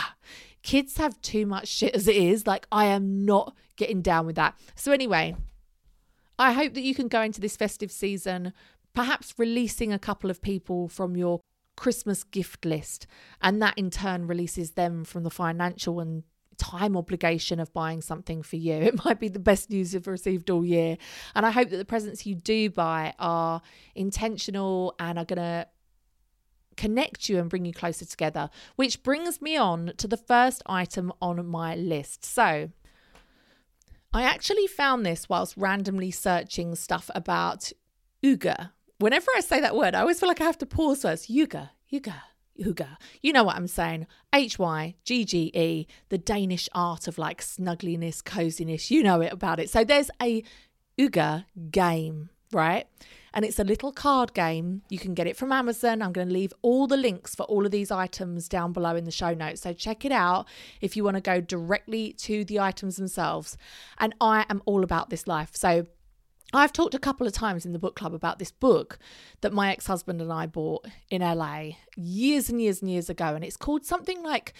kids 0.62 0.96
have 0.96 1.20
too 1.20 1.46
much 1.46 1.68
shit 1.68 1.94
as 1.94 2.08
it 2.08 2.16
is. 2.16 2.46
Like, 2.46 2.66
I 2.72 2.86
am 2.86 3.24
not 3.24 3.54
getting 3.76 4.02
down 4.02 4.26
with 4.26 4.36
that. 4.36 4.58
So, 4.74 4.92
anyway, 4.92 5.36
I 6.38 6.52
hope 6.52 6.74
that 6.74 6.82
you 6.82 6.94
can 6.94 7.08
go 7.08 7.22
into 7.22 7.40
this 7.40 7.56
festive 7.56 7.90
season, 7.90 8.52
perhaps 8.94 9.34
releasing 9.38 9.92
a 9.92 9.98
couple 9.98 10.30
of 10.30 10.42
people 10.42 10.88
from 10.88 11.16
your 11.16 11.40
Christmas 11.76 12.24
gift 12.24 12.64
list, 12.64 13.06
and 13.42 13.60
that 13.62 13.76
in 13.76 13.90
turn 13.90 14.26
releases 14.26 14.72
them 14.72 15.04
from 15.04 15.22
the 15.22 15.30
financial 15.30 16.00
and 16.00 16.24
time 16.58 16.96
obligation 16.96 17.60
of 17.60 17.72
buying 17.72 18.00
something 18.00 18.42
for 18.42 18.56
you. 18.56 18.74
It 18.86 19.04
might 19.04 19.20
be 19.20 19.28
the 19.28 19.38
best 19.38 19.70
news 19.70 19.94
you've 19.94 20.06
received 20.06 20.50
all 20.50 20.64
year. 20.64 20.96
And 21.34 21.44
I 21.44 21.50
hope 21.50 21.70
that 21.70 21.76
the 21.76 21.84
presents 21.84 22.24
you 22.26 22.34
do 22.34 22.70
buy 22.70 23.14
are 23.18 23.62
intentional 23.94 24.94
and 24.98 25.18
are 25.18 25.24
going 25.24 25.38
to 25.38 25.66
connect 26.76 27.28
you 27.28 27.38
and 27.38 27.48
bring 27.48 27.64
you 27.64 27.72
closer 27.72 28.04
together, 28.04 28.50
which 28.76 29.02
brings 29.02 29.40
me 29.40 29.56
on 29.56 29.92
to 29.96 30.06
the 30.06 30.16
first 30.16 30.62
item 30.66 31.12
on 31.20 31.44
my 31.46 31.74
list. 31.74 32.24
So, 32.24 32.70
I 34.12 34.22
actually 34.22 34.66
found 34.66 35.04
this 35.04 35.28
whilst 35.28 35.56
randomly 35.56 36.10
searching 36.10 36.74
stuff 36.74 37.10
about 37.14 37.72
Hygge. 38.22 38.70
Whenever 38.98 39.26
I 39.36 39.40
say 39.40 39.60
that 39.60 39.76
word, 39.76 39.94
I 39.94 40.00
always 40.00 40.18
feel 40.18 40.28
like 40.28 40.40
I 40.40 40.44
have 40.44 40.58
to 40.58 40.66
pause 40.66 41.02
first. 41.02 41.28
Hygge, 41.28 41.68
Hygge, 41.92 42.14
Hygge. 42.60 42.88
You 43.22 43.32
know 43.32 43.44
what 43.44 43.56
I'm 43.56 43.68
saying. 43.68 44.06
H 44.34 44.58
Y 44.58 44.94
G 45.04 45.24
G 45.24 45.50
E, 45.54 45.86
the 46.08 46.18
Danish 46.18 46.68
art 46.72 47.08
of 47.08 47.18
like 47.18 47.40
snuggliness, 47.40 48.24
coziness. 48.24 48.90
You 48.90 49.02
know 49.02 49.20
it 49.20 49.32
about 49.32 49.60
it. 49.60 49.70
So 49.70 49.84
there's 49.84 50.10
a 50.20 50.42
Hygge 50.98 51.44
game, 51.70 52.30
right? 52.52 52.86
And 53.34 53.44
it's 53.44 53.58
a 53.58 53.64
little 53.64 53.92
card 53.92 54.32
game. 54.32 54.80
You 54.88 54.98
can 54.98 55.12
get 55.12 55.26
it 55.26 55.36
from 55.36 55.52
Amazon. 55.52 56.00
I'm 56.00 56.12
going 56.12 56.28
to 56.28 56.32
leave 56.32 56.54
all 56.62 56.86
the 56.86 56.96
links 56.96 57.34
for 57.34 57.42
all 57.42 57.66
of 57.66 57.70
these 57.70 57.90
items 57.90 58.48
down 58.48 58.72
below 58.72 58.96
in 58.96 59.04
the 59.04 59.10
show 59.10 59.34
notes. 59.34 59.60
So 59.60 59.74
check 59.74 60.06
it 60.06 60.12
out 60.12 60.46
if 60.80 60.96
you 60.96 61.04
want 61.04 61.16
to 61.16 61.20
go 61.20 61.42
directly 61.42 62.14
to 62.14 62.46
the 62.46 62.60
items 62.60 62.96
themselves. 62.96 63.58
And 63.98 64.14
I 64.22 64.46
am 64.48 64.62
all 64.64 64.82
about 64.82 65.10
this 65.10 65.26
life. 65.26 65.50
So 65.54 65.86
I've 66.56 66.72
talked 66.72 66.94
a 66.94 66.98
couple 66.98 67.26
of 67.26 67.32
times 67.32 67.66
in 67.66 67.72
the 67.72 67.78
book 67.78 67.96
club 67.96 68.14
about 68.14 68.38
this 68.38 68.50
book 68.50 68.98
that 69.40 69.52
my 69.52 69.72
ex 69.72 69.86
husband 69.86 70.20
and 70.20 70.32
I 70.32 70.46
bought 70.46 70.86
in 71.10 71.22
LA 71.22 71.70
years 71.96 72.48
and 72.48 72.60
years 72.60 72.80
and 72.80 72.90
years 72.90 73.10
ago. 73.10 73.34
And 73.34 73.44
it's 73.44 73.56
called 73.56 73.84
something 73.84 74.22
like 74.22 74.54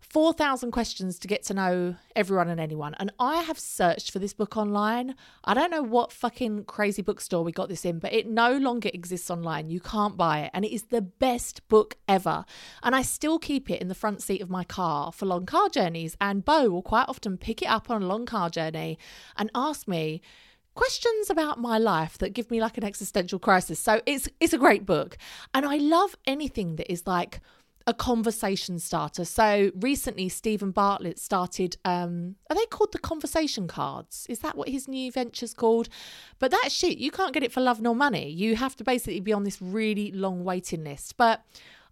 4,000 0.00 0.70
Questions 0.70 1.18
to 1.18 1.28
Get 1.28 1.44
to 1.44 1.54
Know 1.54 1.94
Everyone 2.16 2.48
and 2.48 2.58
Anyone. 2.58 2.94
And 2.98 3.12
I 3.20 3.42
have 3.42 3.58
searched 3.58 4.10
for 4.10 4.18
this 4.18 4.32
book 4.32 4.56
online. 4.56 5.14
I 5.44 5.54
don't 5.54 5.70
know 5.70 5.82
what 5.82 6.10
fucking 6.10 6.64
crazy 6.64 7.02
bookstore 7.02 7.44
we 7.44 7.52
got 7.52 7.68
this 7.68 7.84
in, 7.84 7.98
but 7.98 8.12
it 8.12 8.26
no 8.26 8.56
longer 8.56 8.90
exists 8.92 9.30
online. 9.30 9.70
You 9.70 9.78
can't 9.78 10.16
buy 10.16 10.40
it. 10.40 10.50
And 10.54 10.64
it 10.64 10.74
is 10.74 10.84
the 10.84 11.02
best 11.02 11.66
book 11.68 11.96
ever. 12.08 12.44
And 12.82 12.96
I 12.96 13.02
still 13.02 13.38
keep 13.38 13.70
it 13.70 13.80
in 13.80 13.88
the 13.88 13.94
front 13.94 14.22
seat 14.22 14.40
of 14.40 14.50
my 14.50 14.64
car 14.64 15.12
for 15.12 15.26
long 15.26 15.46
car 15.46 15.68
journeys. 15.68 16.16
And 16.20 16.44
Bo 16.44 16.70
will 16.70 16.82
quite 16.82 17.06
often 17.08 17.36
pick 17.36 17.62
it 17.62 17.68
up 17.68 17.90
on 17.90 18.02
a 18.02 18.06
long 18.06 18.26
car 18.26 18.50
journey 18.50 18.98
and 19.36 19.50
ask 19.54 19.86
me, 19.86 20.22
questions 20.74 21.30
about 21.30 21.58
my 21.58 21.78
life 21.78 22.18
that 22.18 22.32
give 22.32 22.50
me 22.50 22.60
like 22.60 22.78
an 22.78 22.84
existential 22.84 23.38
crisis. 23.38 23.78
So 23.78 24.00
it's 24.06 24.28
it's 24.40 24.52
a 24.52 24.58
great 24.58 24.86
book. 24.86 25.16
And 25.54 25.66
I 25.66 25.76
love 25.76 26.16
anything 26.26 26.76
that 26.76 26.90
is 26.90 27.06
like 27.06 27.40
a 27.86 27.94
conversation 27.94 28.78
starter. 28.78 29.24
So 29.24 29.70
recently 29.74 30.28
Steven 30.28 30.70
Bartlett 30.70 31.18
started 31.18 31.76
um 31.84 32.36
are 32.48 32.56
they 32.56 32.66
called 32.66 32.92
the 32.92 32.98
conversation 32.98 33.66
cards? 33.66 34.26
Is 34.28 34.40
that 34.40 34.56
what 34.56 34.68
his 34.68 34.86
new 34.86 35.10
venture's 35.10 35.54
called? 35.54 35.88
But 36.38 36.50
that 36.50 36.70
shit, 36.70 36.98
you 36.98 37.10
can't 37.10 37.32
get 37.32 37.42
it 37.42 37.52
for 37.52 37.60
love 37.60 37.80
nor 37.80 37.94
money. 37.94 38.30
You 38.30 38.56
have 38.56 38.76
to 38.76 38.84
basically 38.84 39.20
be 39.20 39.32
on 39.32 39.44
this 39.44 39.60
really 39.60 40.12
long 40.12 40.44
waiting 40.44 40.84
list. 40.84 41.16
But 41.16 41.42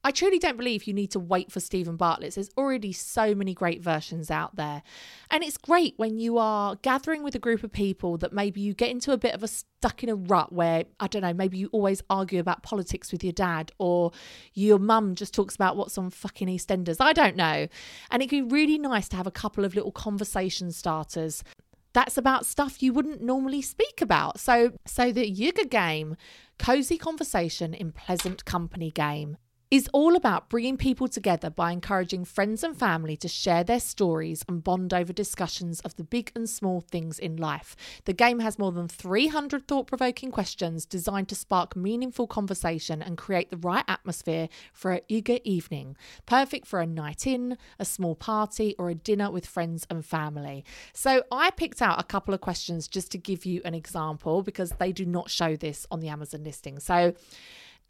I 0.09 0.11
truly 0.11 0.39
don't 0.39 0.57
believe 0.57 0.85
you 0.85 0.95
need 0.95 1.11
to 1.11 1.21
wait 1.21 1.53
for 1.53 1.61
Steven 1.61 1.97
Bartlett's. 1.97 2.37
There's 2.37 2.49
already 2.57 2.95
so 2.95 3.35
many 3.35 3.53
great 3.53 3.83
versions 3.83 4.31
out 4.31 4.57
there. 4.57 4.83
And 5.31 5.45
it's 5.45 5.59
great 5.59 5.93
when 5.99 6.19
you 6.19 6.39
are 6.39 6.77
gathering 6.77 7.23
with 7.23 7.35
a 7.35 7.39
group 7.39 7.63
of 7.63 7.73
people 7.73 8.17
that 8.17 8.33
maybe 8.33 8.63
you 8.63 8.73
get 8.73 8.89
into 8.89 9.13
a 9.13 9.19
bit 9.19 9.35
of 9.35 9.43
a 9.43 9.49
stuck 9.49 10.03
in 10.03 10.09
a 10.09 10.15
rut 10.15 10.51
where, 10.51 10.85
I 10.99 11.09
don't 11.09 11.21
know, 11.21 11.35
maybe 11.35 11.59
you 11.59 11.69
always 11.73 12.03
argue 12.09 12.41
about 12.41 12.63
politics 12.63 13.13
with 13.13 13.23
your 13.23 13.35
dad 13.35 13.71
or 13.77 14.13
your 14.55 14.79
mum 14.79 15.15
just 15.15 15.35
talks 15.35 15.55
about 15.55 15.77
what's 15.77 15.99
on 15.99 16.09
fucking 16.09 16.49
EastEnders. 16.49 16.97
I 17.01 17.13
don't 17.13 17.37
know. 17.37 17.69
And 18.11 18.23
it 18.23 18.31
can 18.31 18.49
be 18.49 18.55
really 18.55 18.79
nice 18.79 19.11
to 19.11 19.17
have 19.17 19.27
a 19.27 19.31
couple 19.31 19.67
of 19.67 19.75
little 19.75 19.93
conversation 19.93 20.73
starters 20.73 21.45
that's 21.93 22.17
about 22.17 22.47
stuff 22.47 22.83
you 22.83 22.93
wouldn't 22.93 23.23
normally 23.23 23.61
speak 23.61 24.01
about. 24.01 24.39
So, 24.39 24.73
so 24.87 25.11
the 25.11 25.31
Hygge 25.31 25.69
game, 25.69 26.17
cozy 26.59 26.97
conversation 26.97 27.75
in 27.75 27.93
pleasant 27.93 28.45
company 28.47 28.91
game 28.91 29.37
is 29.71 29.89
all 29.93 30.17
about 30.17 30.49
bringing 30.49 30.79
people 30.79 31.09
together 31.09 31.51
by 31.51 31.73
encouraging 31.73 32.25
friends 32.25 32.65
and 32.65 32.77
family 32.77 33.17
to 33.19 33.29
share 33.29 33.63
their 33.63 33.81
stories 33.81 34.43
and 34.49 34.65
bond 34.65 34.95
over 34.95 35.13
discussions 35.13 35.81
of 35.81 35.95
the 35.97 36.05
big 36.05 36.33
and 36.35 36.49
small 36.49 36.81
things 36.81 37.19
in 37.19 37.37
life. 37.37 37.77
The 38.07 38.15
game 38.15 38.39
has 38.41 38.59
more 38.59 38.73
than 38.73 38.89
300 38.89 39.69
thought 39.69 39.87
provoking 39.87 40.31
questions 40.31 40.87
designed 40.87 41.29
to 41.29 41.35
spark 41.35 41.77
meaningful 41.77 42.27
conversation 42.27 43.03
and 43.03 43.19
create 43.19 43.51
the 43.51 43.59
right 43.59 43.85
atmosphere 43.87 44.49
for 44.73 44.95
a 44.95 45.01
hygge 45.11 45.41
evening, 45.45 45.97
perfect 46.25 46.67
for 46.67 46.81
a 46.81 46.87
night 46.87 47.27
in, 47.27 47.59
a 47.79 47.85
small 47.85 48.15
party, 48.15 48.75
or 48.79 48.89
a 48.89 48.95
dinner 48.95 49.31
with 49.31 49.47
friends 49.47 49.87
and 49.91 50.05
family. 50.05 50.65
So, 50.95 51.23
I 51.31 51.51
picked 51.51 51.83
out 51.83 52.01
a 52.01 52.05
couple 52.05 52.33
of 52.33 52.41
questions 52.41 52.89
just 52.89 53.13
to 53.13 53.19
give 53.19 53.45
you 53.45 53.61
an 53.65 53.75
example 53.75 54.43
because 54.43 54.71
they 54.79 54.93
do 54.93 55.05
not 55.05 55.31
show 55.31 55.57
this 55.57 55.87
on 55.91 56.01
the 56.01 56.09
Amazon 56.09 56.43
listing. 56.43 56.79
So, 56.79 57.15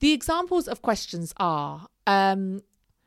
the 0.00 0.12
examples 0.12 0.69
of 0.69 0.83
questions 0.83 1.33
are 1.37 1.88
um, 2.07 2.62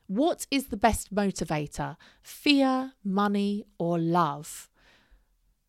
what 0.07 0.45
is 0.51 0.65
the 0.65 0.77
best 0.77 1.13
motivator? 1.13 1.95
Fear, 2.21 2.93
money, 3.03 3.65
or 3.77 3.97
love? 3.97 4.69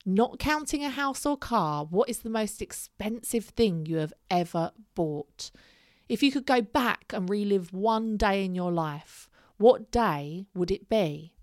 Not 0.04 0.40
counting 0.40 0.84
a 0.84 0.90
house 0.90 1.24
or 1.24 1.36
car, 1.36 1.84
what 1.84 2.08
is 2.08 2.18
the 2.18 2.30
most 2.30 2.60
expensive 2.60 3.44
thing 3.44 3.86
you 3.86 3.98
have 3.98 4.12
ever 4.30 4.72
bought? 4.96 5.52
If 6.08 6.22
you 6.22 6.32
could 6.32 6.44
go 6.44 6.60
back 6.60 7.12
and 7.14 7.30
relive 7.30 7.72
one 7.72 8.16
day 8.16 8.44
in 8.44 8.56
your 8.56 8.72
life, 8.72 9.28
what 9.58 9.92
day 9.92 10.46
would 10.54 10.72
it 10.72 10.88
be? 10.88 11.34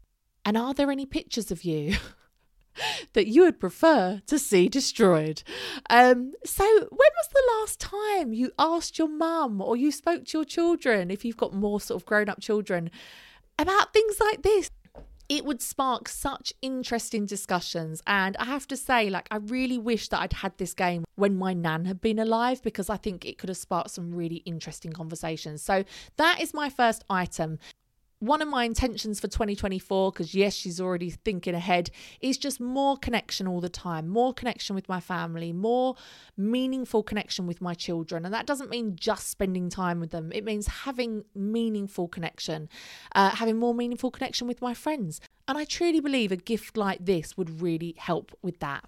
And 0.44 0.58
are 0.58 0.74
there 0.74 0.92
any 0.92 1.06
pictures 1.06 1.52
of 1.52 1.64
you? 1.64 1.96
that 3.14 3.28
you 3.28 3.44
would 3.44 3.60
prefer 3.60 4.22
to 4.28 4.40
see 4.40 4.70
destroyed. 4.70 5.44
Um, 5.90 6.34
so, 6.46 6.66
when 6.66 6.90
was 6.92 7.30
the 7.32 7.52
last 7.60 7.80
time 7.80 8.34
you 8.34 8.52
asked 8.58 8.98
your 8.98 9.10
mum 9.10 9.62
or 9.62 9.76
you 9.76 9.92
spoke 9.92 10.26
to 10.26 10.38
your 10.40 10.46
children, 10.46 11.12
if 11.12 11.26
you've 11.26 11.38
got 11.38 11.54
more 11.54 11.82
sort 11.82 12.02
of 12.02 12.06
grown 12.06 12.30
up 12.30 12.40
children, 12.40 12.90
about 13.58 13.94
things 13.94 14.20
like 14.20 14.42
this? 14.42 14.70
It 15.28 15.46
would 15.46 15.62
spark 15.62 16.10
such 16.10 16.56
interesting 16.64 17.28
discussions. 17.28 18.02
And 18.08 18.36
I 18.38 18.46
have 18.46 18.66
to 18.70 18.76
say, 18.76 19.12
like, 19.12 19.28
I 19.30 19.36
really 19.36 19.78
wish 19.78 20.10
that 20.10 20.22
I'd 20.22 20.34
had 20.34 20.58
this 20.58 20.74
game 20.74 21.06
when 21.18 21.38
my 21.38 21.54
nan 21.54 21.86
had 21.86 22.02
been 22.02 22.18
alive 22.18 22.64
because 22.64 22.90
I 22.90 22.98
think 22.98 23.26
it 23.26 23.38
could 23.38 23.50
have 23.50 23.58
sparked 23.58 23.92
some 23.92 24.12
really 24.12 24.38
interesting 24.38 24.92
conversations. 24.92 25.62
So, 25.62 25.84
that 26.18 26.42
is 26.42 26.52
my 26.52 26.72
first 26.72 27.04
item 27.12 27.60
one 28.20 28.42
of 28.42 28.48
my 28.48 28.66
intentions 28.66 29.20
for 29.20 29.28
2024, 29.28 30.12
because 30.12 30.36
yes, 30.36 30.54
she's 30.54 30.80
already 30.80 31.10
thinking 31.10 31.56
ahead, 31.56 31.90
is 32.22 32.38
just 32.38 32.60
more 32.60 32.98
connection 32.98 33.48
all 33.48 33.62
the 33.62 33.70
time, 33.70 34.10
more 34.10 34.34
connection 34.34 34.76
with 34.76 34.90
my 34.90 35.00
family, 35.00 35.54
more 35.54 35.96
meaningful 36.38 37.02
connection 37.02 37.48
with 37.48 37.62
my 37.62 37.74
children. 37.74 38.26
And 38.26 38.34
that 38.34 38.46
doesn't 38.46 38.70
mean 38.70 38.96
just 38.96 39.30
spending 39.30 39.70
time 39.70 40.00
with 40.00 40.12
them, 40.12 40.32
it 40.34 40.44
means 40.44 40.68
having 40.68 41.24
meaningful 41.34 42.08
connection, 42.08 42.70
uh, 43.16 43.30
having 43.32 43.58
more 43.58 43.74
meaningful 43.74 44.12
connection 44.12 44.48
with 44.48 44.62
my 44.62 44.74
friends. 44.74 45.22
And 45.48 45.58
I 45.58 45.64
truly 45.64 46.00
believe 46.00 46.32
a 46.32 46.38
gift 46.38 46.78
like 46.78 47.06
this 47.06 47.38
would 47.38 47.62
really 47.62 47.96
help 47.98 48.38
with 48.42 48.60
that. 48.60 48.84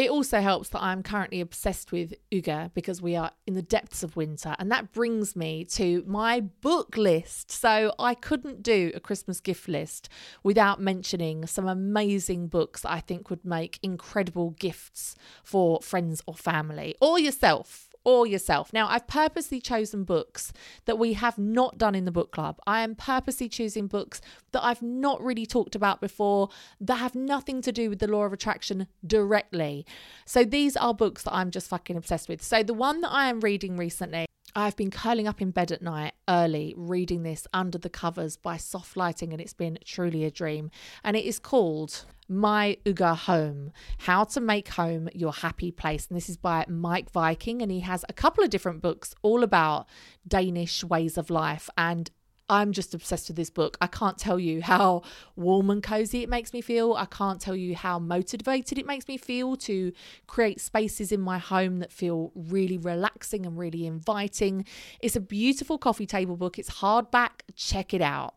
It 0.00 0.08
also 0.08 0.40
helps 0.40 0.70
that 0.70 0.82
I'm 0.82 1.02
currently 1.02 1.42
obsessed 1.42 1.92
with 1.92 2.14
Hygge 2.32 2.72
because 2.72 3.02
we 3.02 3.16
are 3.16 3.32
in 3.46 3.52
the 3.52 3.60
depths 3.60 4.02
of 4.02 4.16
winter. 4.16 4.56
And 4.58 4.72
that 4.72 4.92
brings 4.92 5.36
me 5.36 5.62
to 5.72 6.02
my 6.06 6.40
book 6.40 6.96
list. 6.96 7.50
So 7.50 7.92
I 7.98 8.14
couldn't 8.14 8.62
do 8.62 8.92
a 8.94 9.00
Christmas 9.00 9.40
gift 9.40 9.68
list 9.68 10.08
without 10.42 10.80
mentioning 10.80 11.46
some 11.46 11.68
amazing 11.68 12.48
books 12.48 12.82
I 12.86 13.00
think 13.00 13.28
would 13.28 13.44
make 13.44 13.78
incredible 13.82 14.52
gifts 14.52 15.16
for 15.44 15.82
friends 15.82 16.22
or 16.26 16.32
family 16.32 16.94
or 17.02 17.18
yourself 17.18 17.89
or 18.04 18.26
yourself. 18.26 18.72
Now, 18.72 18.88
I've 18.88 19.06
purposely 19.06 19.60
chosen 19.60 20.04
books 20.04 20.52
that 20.86 20.98
we 20.98 21.12
have 21.14 21.38
not 21.38 21.78
done 21.78 21.94
in 21.94 22.04
the 22.04 22.10
book 22.10 22.32
club. 22.32 22.58
I 22.66 22.80
am 22.80 22.94
purposely 22.94 23.48
choosing 23.48 23.86
books 23.86 24.20
that 24.52 24.64
I've 24.64 24.82
not 24.82 25.22
really 25.22 25.46
talked 25.46 25.74
about 25.74 26.00
before 26.00 26.48
that 26.80 26.96
have 26.96 27.14
nothing 27.14 27.60
to 27.62 27.72
do 27.72 27.90
with 27.90 27.98
the 27.98 28.08
law 28.08 28.24
of 28.24 28.32
attraction 28.32 28.86
directly. 29.06 29.84
So 30.24 30.44
these 30.44 30.76
are 30.76 30.94
books 30.94 31.22
that 31.24 31.34
I'm 31.34 31.50
just 31.50 31.68
fucking 31.68 31.96
obsessed 31.96 32.28
with. 32.28 32.42
So 32.42 32.62
the 32.62 32.74
one 32.74 33.00
that 33.02 33.12
I 33.12 33.28
am 33.28 33.40
reading 33.40 33.76
recently 33.76 34.26
I've 34.54 34.76
been 34.76 34.90
curling 34.90 35.28
up 35.28 35.40
in 35.40 35.50
bed 35.50 35.70
at 35.70 35.82
night 35.82 36.14
early 36.28 36.74
reading 36.76 37.22
this 37.22 37.46
under 37.52 37.78
the 37.78 37.90
covers 37.90 38.36
by 38.36 38.56
soft 38.56 38.96
lighting, 38.96 39.32
and 39.32 39.40
it's 39.40 39.52
been 39.52 39.78
truly 39.84 40.24
a 40.24 40.30
dream. 40.30 40.70
And 41.04 41.16
it 41.16 41.24
is 41.24 41.38
called 41.38 42.04
My 42.28 42.76
Hygge 42.84 43.16
Home 43.16 43.72
How 43.98 44.24
to 44.24 44.40
Make 44.40 44.68
Home 44.70 45.08
Your 45.14 45.32
Happy 45.32 45.70
Place. 45.70 46.06
And 46.08 46.16
this 46.16 46.28
is 46.28 46.36
by 46.36 46.64
Meik 46.68 47.14
Wiking, 47.14 47.62
and 47.62 47.70
he 47.70 47.80
has 47.80 48.04
a 48.08 48.12
couple 48.12 48.42
of 48.42 48.50
different 48.50 48.82
books 48.82 49.14
all 49.22 49.42
about 49.42 49.86
Danish 50.26 50.82
ways 50.82 51.16
of 51.16 51.30
life. 51.30 51.70
And 51.78 52.10
I'm 52.50 52.72
just 52.72 52.94
obsessed 52.94 53.28
with 53.28 53.36
this 53.36 53.48
book. 53.48 53.78
I 53.80 53.86
can't 53.86 54.18
tell 54.18 54.38
you 54.38 54.60
how 54.60 55.02
warm 55.36 55.70
and 55.70 55.80
cozy 55.80 56.24
it 56.24 56.28
makes 56.28 56.52
me 56.52 56.60
feel. 56.60 56.94
I 56.94 57.04
can't 57.04 57.40
tell 57.40 57.54
you 57.54 57.76
how 57.76 58.00
motivated 58.00 58.76
it 58.76 58.86
makes 58.86 59.06
me 59.06 59.16
feel 59.16 59.56
to 59.58 59.92
create 60.26 60.60
spaces 60.60 61.12
in 61.12 61.20
my 61.20 61.38
home 61.38 61.78
that 61.78 61.92
feel 61.92 62.32
really 62.34 62.76
relaxing 62.76 63.46
and 63.46 63.56
really 63.56 63.86
inviting. 63.86 64.64
It's 64.98 65.14
a 65.14 65.20
beautiful 65.20 65.78
coffee 65.78 66.06
table 66.06 66.36
book. 66.36 66.58
It's 66.58 66.70
hardback. 66.70 67.42
Check 67.54 67.94
it 67.94 68.02
out. 68.02 68.34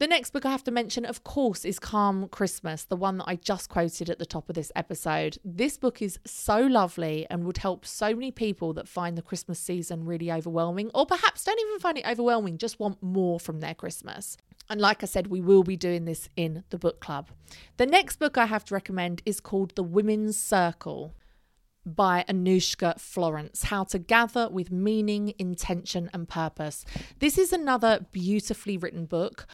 The 0.00 0.06
next 0.06 0.30
book 0.30 0.46
I 0.46 0.52
have 0.52 0.62
to 0.62 0.70
mention, 0.70 1.04
of 1.04 1.24
course, 1.24 1.64
is 1.64 1.80
Calm 1.80 2.28
Christmas, 2.28 2.84
the 2.84 2.94
one 2.94 3.18
that 3.18 3.24
I 3.26 3.34
just 3.34 3.68
quoted 3.68 4.08
at 4.08 4.20
the 4.20 4.26
top 4.26 4.48
of 4.48 4.54
this 4.54 4.70
episode. 4.76 5.38
This 5.44 5.76
book 5.76 6.00
is 6.00 6.20
so 6.24 6.60
lovely 6.60 7.26
and 7.28 7.42
would 7.42 7.58
help 7.58 7.84
so 7.84 8.14
many 8.14 8.30
people 8.30 8.72
that 8.74 8.86
find 8.86 9.18
the 9.18 9.22
Christmas 9.22 9.58
season 9.58 10.04
really 10.04 10.30
overwhelming, 10.30 10.92
or 10.94 11.04
perhaps 11.04 11.42
don't 11.42 11.58
even 11.58 11.80
find 11.80 11.98
it 11.98 12.06
overwhelming, 12.06 12.58
just 12.58 12.78
want 12.78 13.02
more 13.02 13.40
from 13.40 13.58
their 13.58 13.74
Christmas. 13.74 14.36
And 14.70 14.80
like 14.80 15.02
I 15.02 15.06
said, 15.06 15.26
we 15.26 15.40
will 15.40 15.64
be 15.64 15.76
doing 15.76 16.04
this 16.04 16.28
in 16.36 16.62
the 16.70 16.78
book 16.78 17.00
club. 17.00 17.30
The 17.76 17.86
next 17.86 18.20
book 18.20 18.38
I 18.38 18.46
have 18.46 18.64
to 18.66 18.74
recommend 18.74 19.20
is 19.26 19.40
called 19.40 19.74
The 19.74 19.82
Women's 19.82 20.36
Circle 20.36 21.16
by 21.84 22.24
Anushka 22.28 23.00
Florence 23.00 23.64
How 23.64 23.82
to 23.84 23.98
Gather 23.98 24.48
with 24.48 24.70
Meaning, 24.70 25.34
Intention, 25.38 26.08
and 26.12 26.28
Purpose. 26.28 26.84
This 27.18 27.36
is 27.36 27.52
another 27.52 28.06
beautifully 28.12 28.76
written 28.76 29.06
book. 29.06 29.48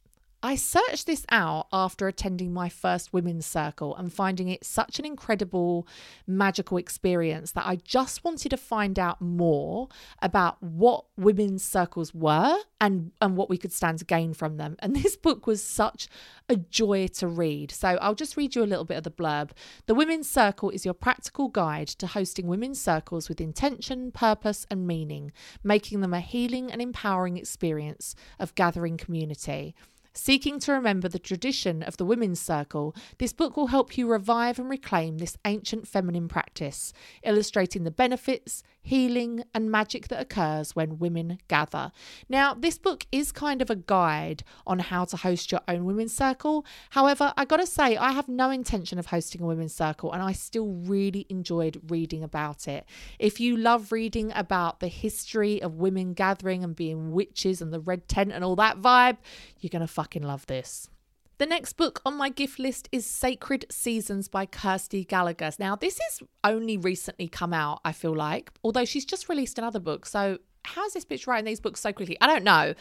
I 0.44 0.56
searched 0.56 1.06
this 1.06 1.24
out 1.30 1.68
after 1.72 2.06
attending 2.06 2.52
my 2.52 2.68
first 2.68 3.14
women's 3.14 3.46
circle 3.46 3.96
and 3.96 4.12
finding 4.12 4.48
it 4.48 4.62
such 4.62 4.98
an 4.98 5.06
incredible, 5.06 5.88
magical 6.26 6.76
experience 6.76 7.52
that 7.52 7.66
I 7.66 7.76
just 7.76 8.24
wanted 8.24 8.50
to 8.50 8.58
find 8.58 8.98
out 8.98 9.22
more 9.22 9.88
about 10.20 10.62
what 10.62 11.06
women's 11.16 11.64
circles 11.64 12.12
were 12.12 12.58
and, 12.78 13.12
and 13.22 13.38
what 13.38 13.48
we 13.48 13.56
could 13.56 13.72
stand 13.72 14.00
to 14.00 14.04
gain 14.04 14.34
from 14.34 14.58
them. 14.58 14.76
And 14.80 14.94
this 15.02 15.16
book 15.16 15.46
was 15.46 15.64
such 15.64 16.08
a 16.50 16.56
joy 16.56 17.06
to 17.14 17.26
read. 17.26 17.70
So 17.70 17.96
I'll 18.02 18.14
just 18.14 18.36
read 18.36 18.54
you 18.54 18.62
a 18.62 18.66
little 18.66 18.84
bit 18.84 18.98
of 18.98 19.04
the 19.04 19.10
blurb. 19.10 19.52
The 19.86 19.94
Women's 19.94 20.28
Circle 20.28 20.68
is 20.70 20.84
your 20.84 20.92
practical 20.92 21.48
guide 21.48 21.88
to 21.88 22.06
hosting 22.06 22.48
women's 22.48 22.78
circles 22.78 23.30
with 23.30 23.40
intention, 23.40 24.12
purpose, 24.12 24.66
and 24.70 24.86
meaning, 24.86 25.32
making 25.62 26.02
them 26.02 26.12
a 26.12 26.20
healing 26.20 26.70
and 26.70 26.82
empowering 26.82 27.38
experience 27.38 28.14
of 28.38 28.54
gathering 28.54 28.98
community. 28.98 29.74
Seeking 30.16 30.60
to 30.60 30.72
remember 30.72 31.08
the 31.08 31.18
tradition 31.18 31.82
of 31.82 31.96
the 31.96 32.04
women's 32.04 32.40
circle, 32.40 32.94
this 33.18 33.32
book 33.32 33.56
will 33.56 33.66
help 33.66 33.98
you 33.98 34.06
revive 34.06 34.60
and 34.60 34.70
reclaim 34.70 35.18
this 35.18 35.36
ancient 35.44 35.88
feminine 35.88 36.28
practice, 36.28 36.92
illustrating 37.24 37.82
the 37.82 37.90
benefits, 37.90 38.62
healing, 38.84 39.42
and 39.54 39.70
magic 39.70 40.08
that 40.08 40.20
occurs 40.20 40.76
when 40.76 40.98
women 40.98 41.38
gather. 41.48 41.90
Now, 42.28 42.52
this 42.54 42.76
book 42.76 43.06
is 43.10 43.32
kind 43.32 43.62
of 43.62 43.70
a 43.70 43.76
guide 43.76 44.44
on 44.66 44.78
how 44.78 45.06
to 45.06 45.16
host 45.16 45.50
your 45.50 45.62
own 45.66 45.86
women's 45.86 46.14
circle. 46.14 46.66
However, 46.90 47.32
I 47.36 47.46
gotta 47.46 47.66
say, 47.66 47.96
I 47.96 48.12
have 48.12 48.28
no 48.28 48.50
intention 48.50 48.98
of 48.98 49.06
hosting 49.06 49.40
a 49.40 49.46
women's 49.46 49.74
circle, 49.74 50.12
and 50.12 50.22
I 50.22 50.32
still 50.32 50.68
really 50.68 51.26
enjoyed 51.30 51.80
reading 51.88 52.22
about 52.22 52.68
it. 52.68 52.84
If 53.18 53.40
you 53.40 53.56
love 53.56 53.90
reading 53.90 54.30
about 54.34 54.80
the 54.80 54.88
history 54.88 55.62
of 55.62 55.76
women 55.76 56.12
gathering 56.12 56.62
and 56.62 56.76
being 56.76 57.10
witches 57.10 57.62
and 57.62 57.72
the 57.72 57.80
red 57.80 58.06
tent 58.06 58.32
and 58.32 58.44
all 58.44 58.56
that 58.56 58.82
vibe, 58.82 59.16
you're 59.58 59.70
gonna 59.70 59.86
fucking 59.86 60.22
love 60.22 60.46
this. 60.46 60.90
The 61.38 61.46
next 61.46 61.72
book 61.72 62.00
on 62.06 62.16
my 62.16 62.28
gift 62.28 62.60
list 62.60 62.88
is 62.92 63.04
Sacred 63.04 63.66
Seasons 63.68 64.28
by 64.28 64.46
Kirsty 64.46 65.04
Gallagher. 65.04 65.50
Now, 65.58 65.74
this 65.74 65.98
has 65.98 66.22
only 66.44 66.76
recently 66.76 67.26
come 67.26 67.52
out, 67.52 67.80
I 67.84 67.90
feel 67.90 68.14
like, 68.14 68.52
although 68.62 68.84
she's 68.84 69.04
just 69.04 69.28
released 69.28 69.58
another 69.58 69.80
book. 69.80 70.06
So, 70.06 70.38
how's 70.62 70.92
this 70.92 71.04
bitch 71.04 71.26
writing 71.26 71.46
these 71.46 71.58
books 71.58 71.80
so 71.80 71.92
quickly? 71.92 72.16
I 72.20 72.28
don't 72.28 72.44
know. 72.44 72.74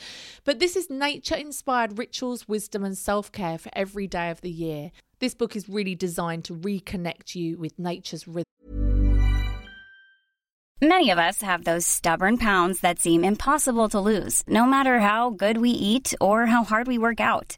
But 0.43 0.59
this 0.59 0.75
is 0.75 0.91
nature 0.91 1.33
inspired 1.33 1.97
rituals, 1.97 2.47
wisdom, 2.47 2.83
and 2.83 2.95
self 2.95 3.31
care 3.31 3.57
for 3.57 3.71
every 3.73 4.05
day 4.05 4.29
of 4.29 4.41
the 4.41 4.51
year. 4.51 4.91
This 5.17 5.33
book 5.33 5.55
is 5.55 5.67
really 5.67 5.95
designed 5.95 6.45
to 6.45 6.55
reconnect 6.55 7.33
you 7.33 7.57
with 7.57 7.79
nature's 7.79 8.27
rhythm. 8.27 8.43
Many 10.79 11.09
of 11.09 11.17
us 11.17 11.41
have 11.41 11.63
those 11.63 11.87
stubborn 11.87 12.37
pounds 12.37 12.81
that 12.81 12.99
seem 12.99 13.23
impossible 13.23 13.89
to 13.89 13.99
lose, 13.99 14.43
no 14.45 14.67
matter 14.67 14.99
how 14.99 15.31
good 15.31 15.57
we 15.57 15.71
eat 15.71 16.13
or 16.21 16.45
how 16.45 16.63
hard 16.63 16.87
we 16.87 16.99
work 16.99 17.19
out. 17.19 17.57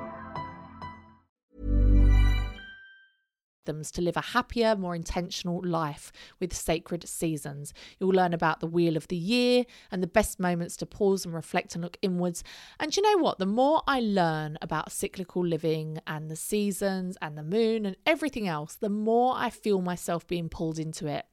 To 3.63 4.01
live 4.01 4.17
a 4.17 4.21
happier, 4.21 4.75
more 4.75 4.95
intentional 4.95 5.61
life 5.63 6.11
with 6.39 6.51
sacred 6.51 7.07
seasons. 7.07 7.75
You'll 7.99 8.09
learn 8.09 8.33
about 8.33 8.59
the 8.59 8.65
wheel 8.65 8.97
of 8.97 9.07
the 9.07 9.15
year 9.15 9.65
and 9.91 10.01
the 10.01 10.07
best 10.07 10.39
moments 10.39 10.75
to 10.77 10.87
pause 10.87 11.25
and 11.25 11.33
reflect 11.33 11.75
and 11.75 11.83
look 11.83 11.95
inwards. 12.01 12.43
And 12.79 12.97
you 12.97 13.03
know 13.03 13.21
what? 13.21 13.37
The 13.37 13.45
more 13.45 13.83
I 13.85 13.99
learn 13.99 14.57
about 14.63 14.91
cyclical 14.91 15.45
living 15.45 15.99
and 16.07 16.27
the 16.27 16.35
seasons 16.35 17.17
and 17.21 17.37
the 17.37 17.43
moon 17.43 17.85
and 17.85 17.95
everything 18.03 18.47
else, 18.47 18.75
the 18.75 18.89
more 18.89 19.35
I 19.37 19.51
feel 19.51 19.79
myself 19.79 20.25
being 20.25 20.49
pulled 20.49 20.79
into 20.79 21.05
it. 21.05 21.27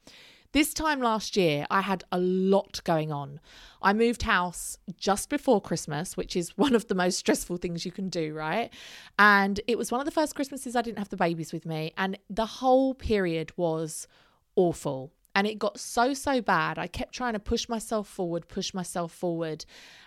This 0.53 0.73
time 0.73 1.03
last 1.03 1.37
year, 1.37 1.67
I 1.71 1.83
had 1.83 2.05
a 2.11 2.19
lot 2.19 2.81
going 2.85 3.13
on. 3.13 3.39
I 3.83 3.93
moved 3.93 4.23
house 4.23 4.79
just 4.97 5.29
before 5.29 5.61
Christmas, 5.61 6.17
which 6.17 6.35
is 6.35 6.57
one 6.57 6.75
of 6.75 6.89
the 6.89 6.95
most 6.95 7.19
stressful 7.19 7.59
things 7.59 7.85
you 7.85 7.93
can 7.93 8.09
do, 8.09 8.33
right? 8.33 8.73
And 9.19 9.61
it 9.67 9.77
was 9.77 9.93
one 9.93 10.01
of 10.01 10.07
the 10.07 10.11
first 10.11 10.35
Christmases 10.35 10.75
I 10.75 10.81
didn't 10.81 10.99
have 10.99 11.11
the 11.11 11.19
babies 11.19 11.53
with 11.53 11.67
me. 11.67 11.93
And 11.99 12.19
the 12.31 12.47
whole 12.47 12.95
period 12.95 13.53
was 13.59 14.09
awful. 14.57 15.13
And 15.39 15.47
it 15.47 15.61
got 15.61 15.79
so, 15.79 16.15
so 16.15 16.41
bad. 16.41 16.79
I 16.81 16.89
kept 16.89 17.15
trying 17.15 17.35
to 17.35 17.39
push 17.39 17.69
myself 17.69 18.09
forward, 18.09 18.49
push 18.49 18.75
myself 18.75 19.13
forward. 19.13 19.65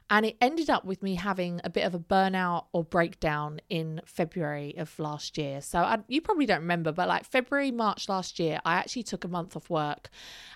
And 0.09 0.25
it 0.25 0.35
ended 0.41 0.69
up 0.69 0.83
with 0.83 1.01
me 1.01 1.15
having 1.15 1.61
a 1.63 1.69
bit 1.69 1.85
of 1.85 1.95
a 1.95 1.99
burnout 1.99 2.65
or 2.73 2.83
breakdown 2.83 3.61
in 3.69 4.01
February 4.03 4.75
of 4.77 4.99
last 4.99 5.37
year. 5.37 5.61
So 5.61 5.79
I, 5.79 5.99
you 6.09 6.19
probably 6.19 6.45
don't 6.45 6.59
remember, 6.59 6.91
but 6.91 7.07
like 7.07 7.23
February, 7.23 7.71
March 7.71 8.09
last 8.09 8.39
year, 8.39 8.59
I 8.65 8.73
actually 8.73 9.03
took 9.03 9.23
a 9.23 9.29
month 9.29 9.55
off 9.55 9.69
work 9.69 10.09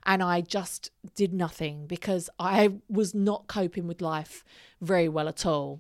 and 0.06 0.22
I 0.22 0.42
just 0.42 0.92
did 1.16 1.34
nothing 1.34 1.88
because 1.88 2.30
I 2.38 2.74
was 2.90 3.16
not 3.16 3.48
coping 3.48 3.88
with 3.88 4.02
life 4.02 4.44
very 4.82 5.08
well 5.08 5.30
at 5.30 5.46
all. 5.46 5.80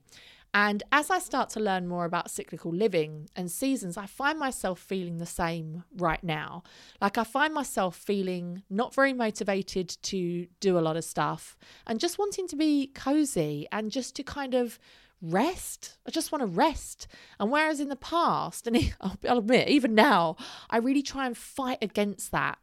And 0.55 0.83
as 0.93 1.11
I 1.11 1.19
start 1.19 1.49
to 1.49 1.59
learn 1.59 1.85
more 1.85 2.05
about 2.05 2.31
cyclical 2.31 2.71
living 2.71 3.29
and 3.35 3.51
seasons, 3.51 3.97
I 3.97 4.05
find 4.05 4.39
myself 4.39 4.79
feeling 4.79 5.17
the 5.17 5.25
same 5.25 5.83
right 5.97 6.23
now. 6.23 6.63
Like 7.01 7.17
I 7.17 7.25
find 7.25 7.53
myself 7.53 7.97
feeling 7.97 8.63
not 8.69 8.95
very 8.95 9.11
motivated 9.11 9.89
to 10.03 10.47
do 10.61 10.79
a 10.79 10.79
lot 10.79 10.95
of 10.95 11.03
stuff 11.03 11.57
and 11.85 11.99
just 11.99 12.17
wanting 12.17 12.47
to 12.47 12.55
be 12.55 12.87
cozy 12.87 13.67
and 13.69 13.91
just 13.91 14.15
to 14.15 14.23
kind 14.23 14.53
of 14.53 14.79
rest. 15.21 15.97
I 16.07 16.11
just 16.11 16.31
want 16.31 16.41
to 16.41 16.47
rest. 16.47 17.07
And 17.37 17.51
whereas 17.51 17.81
in 17.81 17.89
the 17.89 17.97
past, 17.97 18.65
and 18.65 18.95
I'll 19.01 19.39
admit, 19.39 19.67
even 19.67 19.93
now, 19.93 20.37
I 20.69 20.77
really 20.77 21.03
try 21.03 21.25
and 21.25 21.35
fight 21.35 21.79
against 21.81 22.31
that 22.31 22.59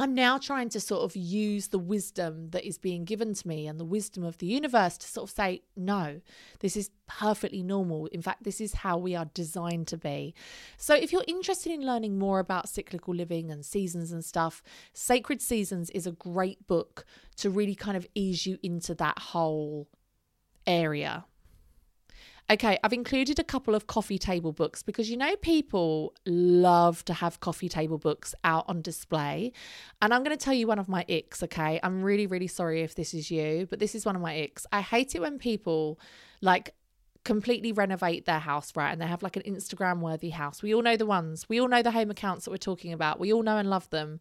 I'm 0.00 0.14
now 0.14 0.38
trying 0.38 0.68
to 0.70 0.80
sort 0.80 1.02
of 1.02 1.16
use 1.16 1.68
the 1.68 1.78
wisdom 1.78 2.50
that 2.50 2.64
is 2.64 2.78
being 2.78 3.04
given 3.04 3.34
to 3.34 3.48
me 3.48 3.66
and 3.66 3.80
the 3.80 3.84
wisdom 3.84 4.22
of 4.22 4.38
the 4.38 4.46
universe 4.46 4.96
to 4.98 5.08
sort 5.08 5.28
of 5.28 5.34
say, 5.34 5.62
no, 5.76 6.20
this 6.60 6.76
is 6.76 6.90
perfectly 7.08 7.64
normal. 7.64 8.06
In 8.06 8.22
fact, 8.22 8.44
this 8.44 8.60
is 8.60 8.74
how 8.74 8.96
we 8.96 9.16
are 9.16 9.24
designed 9.34 9.88
to 9.88 9.96
be. 9.96 10.34
So, 10.76 10.94
if 10.94 11.10
you're 11.10 11.24
interested 11.26 11.72
in 11.72 11.84
learning 11.84 12.16
more 12.16 12.38
about 12.38 12.68
cyclical 12.68 13.12
living 13.12 13.50
and 13.50 13.66
seasons 13.66 14.12
and 14.12 14.24
stuff, 14.24 14.62
Sacred 14.92 15.42
Seasons 15.42 15.90
is 15.90 16.06
a 16.06 16.12
great 16.12 16.68
book 16.68 17.04
to 17.38 17.50
really 17.50 17.74
kind 17.74 17.96
of 17.96 18.06
ease 18.14 18.46
you 18.46 18.58
into 18.62 18.94
that 18.94 19.18
whole 19.18 19.88
area. 20.64 21.24
Okay, 22.50 22.78
I've 22.82 22.94
included 22.94 23.38
a 23.38 23.44
couple 23.44 23.74
of 23.74 23.86
coffee 23.86 24.16
table 24.16 24.52
books 24.52 24.82
because 24.82 25.10
you 25.10 25.18
know 25.18 25.36
people 25.36 26.14
love 26.24 27.04
to 27.04 27.12
have 27.12 27.40
coffee 27.40 27.68
table 27.68 27.98
books 27.98 28.34
out 28.42 28.64
on 28.68 28.80
display. 28.80 29.52
And 30.00 30.14
I'm 30.14 30.24
going 30.24 30.36
to 30.36 30.42
tell 30.42 30.54
you 30.54 30.66
one 30.66 30.78
of 30.78 30.88
my 30.88 31.04
icks, 31.10 31.42
okay? 31.42 31.78
I'm 31.82 32.02
really, 32.02 32.26
really 32.26 32.46
sorry 32.46 32.80
if 32.80 32.94
this 32.94 33.12
is 33.12 33.30
you, 33.30 33.66
but 33.68 33.80
this 33.80 33.94
is 33.94 34.06
one 34.06 34.16
of 34.16 34.22
my 34.22 34.32
icks. 34.32 34.66
I 34.72 34.80
hate 34.80 35.14
it 35.14 35.20
when 35.20 35.38
people 35.38 36.00
like 36.40 36.74
completely 37.22 37.70
renovate 37.70 38.24
their 38.24 38.38
house, 38.38 38.74
right? 38.74 38.92
And 38.92 39.02
they 39.02 39.06
have 39.06 39.22
like 39.22 39.36
an 39.36 39.42
Instagram 39.42 40.00
worthy 40.00 40.30
house. 40.30 40.62
We 40.62 40.74
all 40.74 40.80
know 40.80 40.96
the 40.96 41.04
ones, 41.04 41.46
we 41.50 41.60
all 41.60 41.68
know 41.68 41.82
the 41.82 41.90
home 41.90 42.10
accounts 42.10 42.46
that 42.46 42.50
we're 42.50 42.56
talking 42.56 42.94
about, 42.94 43.20
we 43.20 43.30
all 43.30 43.42
know 43.42 43.58
and 43.58 43.68
love 43.68 43.90
them. 43.90 44.20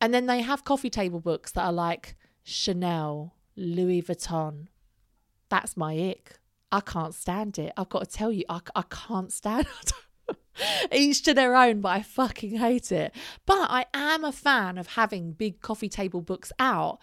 And 0.00 0.12
then 0.12 0.26
they 0.26 0.40
have 0.40 0.64
coffee 0.64 0.90
table 0.90 1.20
books 1.20 1.52
that 1.52 1.64
are 1.64 1.72
like 1.72 2.16
Chanel, 2.42 3.36
Louis 3.54 4.02
Vuitton. 4.02 4.66
That's 5.50 5.76
my 5.76 5.94
ick. 5.94 6.39
I 6.72 6.80
can't 6.80 7.14
stand 7.14 7.58
it. 7.58 7.72
I've 7.76 7.88
got 7.88 8.08
to 8.08 8.16
tell 8.16 8.32
you, 8.32 8.44
I, 8.48 8.60
I 8.74 8.82
can't 8.88 9.32
stand 9.32 9.66
it. 10.28 10.36
Each 10.92 11.22
to 11.22 11.34
their 11.34 11.56
own, 11.56 11.80
but 11.80 11.88
I 11.88 12.02
fucking 12.02 12.56
hate 12.56 12.92
it. 12.92 13.14
But 13.46 13.70
I 13.70 13.86
am 13.94 14.24
a 14.24 14.32
fan 14.32 14.78
of 14.78 14.88
having 14.88 15.32
big 15.32 15.60
coffee 15.60 15.88
table 15.88 16.20
books 16.20 16.52
out 16.58 17.00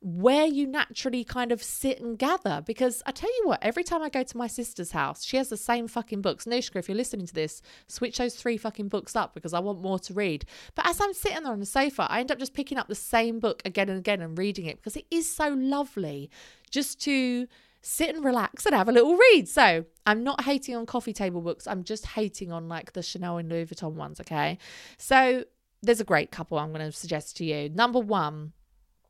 where 0.00 0.44
you 0.44 0.66
naturally 0.66 1.24
kind 1.24 1.50
of 1.50 1.62
sit 1.62 1.98
and 1.98 2.18
gather. 2.18 2.62
Because 2.66 3.02
I 3.06 3.10
tell 3.10 3.30
you 3.30 3.48
what, 3.48 3.62
every 3.62 3.82
time 3.82 4.02
I 4.02 4.10
go 4.10 4.22
to 4.22 4.36
my 4.36 4.46
sister's 4.46 4.90
house, 4.90 5.24
she 5.24 5.38
has 5.38 5.48
the 5.48 5.56
same 5.56 5.88
fucking 5.88 6.20
books. 6.20 6.44
Nushka, 6.44 6.76
if 6.76 6.88
you're 6.88 6.96
listening 6.96 7.26
to 7.26 7.34
this, 7.34 7.62
switch 7.86 8.18
those 8.18 8.34
three 8.34 8.58
fucking 8.58 8.88
books 8.88 9.16
up 9.16 9.32
because 9.32 9.54
I 9.54 9.60
want 9.60 9.80
more 9.80 9.98
to 10.00 10.12
read. 10.12 10.44
But 10.74 10.86
as 10.86 11.00
I'm 11.00 11.14
sitting 11.14 11.42
there 11.44 11.52
on 11.52 11.60
the 11.60 11.66
sofa, 11.66 12.06
I 12.10 12.20
end 12.20 12.30
up 12.30 12.38
just 12.38 12.52
picking 12.52 12.76
up 12.76 12.88
the 12.88 12.94
same 12.94 13.40
book 13.40 13.62
again 13.64 13.88
and 13.88 13.98
again 13.98 14.20
and 14.20 14.36
reading 14.36 14.66
it 14.66 14.76
because 14.76 14.96
it 14.96 15.06
is 15.10 15.30
so 15.30 15.48
lovely 15.48 16.30
just 16.70 17.00
to 17.02 17.46
sit 17.84 18.14
and 18.14 18.24
relax 18.24 18.64
and 18.64 18.74
have 18.74 18.88
a 18.88 18.92
little 18.92 19.16
read. 19.16 19.48
So 19.48 19.84
I'm 20.06 20.24
not 20.24 20.42
hating 20.42 20.74
on 20.74 20.86
coffee 20.86 21.12
table 21.12 21.42
books. 21.42 21.66
I'm 21.66 21.84
just 21.84 22.06
hating 22.06 22.50
on 22.50 22.68
like 22.68 22.92
the 22.94 23.02
Chanel 23.02 23.36
and 23.38 23.48
Louis 23.48 23.66
Vuitton 23.66 23.92
ones. 23.92 24.20
Okay. 24.20 24.58
So 24.96 25.44
there's 25.82 26.00
a 26.00 26.04
great 26.04 26.30
couple 26.30 26.58
I'm 26.58 26.72
going 26.72 26.90
to 26.90 26.96
suggest 26.96 27.36
to 27.36 27.44
you. 27.44 27.68
Number 27.68 28.00
one, 28.00 28.52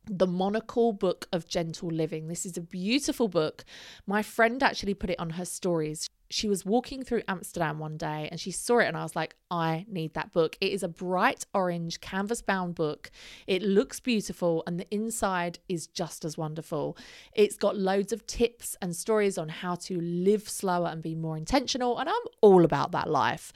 the 0.06 0.26
Monocle 0.26 0.92
Book 0.92 1.28
of 1.32 1.46
Gentle 1.48 1.88
Living. 1.88 2.28
This 2.28 2.44
is 2.44 2.56
a 2.56 2.60
beautiful 2.60 3.28
book. 3.28 3.64
My 4.06 4.22
friend 4.22 4.62
actually 4.62 4.94
put 4.94 5.10
it 5.10 5.18
on 5.18 5.30
her 5.30 5.44
stories. 5.44 6.08
She 6.30 6.48
was 6.48 6.64
walking 6.64 7.02
through 7.02 7.22
Amsterdam 7.28 7.78
one 7.78 7.96
day 7.96 8.28
and 8.30 8.40
she 8.40 8.50
saw 8.50 8.78
it, 8.78 8.86
and 8.86 8.96
I 8.96 9.02
was 9.02 9.14
like, 9.14 9.36
I 9.50 9.86
need 9.88 10.14
that 10.14 10.32
book. 10.32 10.56
It 10.60 10.72
is 10.72 10.82
a 10.82 10.88
bright 10.88 11.46
orange 11.54 12.00
canvas 12.00 12.42
bound 12.42 12.74
book. 12.74 13.10
It 13.46 13.62
looks 13.62 14.00
beautiful, 14.00 14.62
and 14.66 14.78
the 14.78 14.92
inside 14.92 15.58
is 15.68 15.86
just 15.86 16.24
as 16.24 16.36
wonderful. 16.36 16.96
It's 17.34 17.56
got 17.56 17.76
loads 17.76 18.12
of 18.12 18.26
tips 18.26 18.76
and 18.82 18.94
stories 18.96 19.38
on 19.38 19.48
how 19.48 19.76
to 19.76 20.00
live 20.00 20.48
slower 20.48 20.88
and 20.88 21.02
be 21.02 21.14
more 21.14 21.36
intentional, 21.36 21.98
and 21.98 22.08
I'm 22.08 22.24
all 22.40 22.64
about 22.64 22.92
that 22.92 23.08
life. 23.08 23.52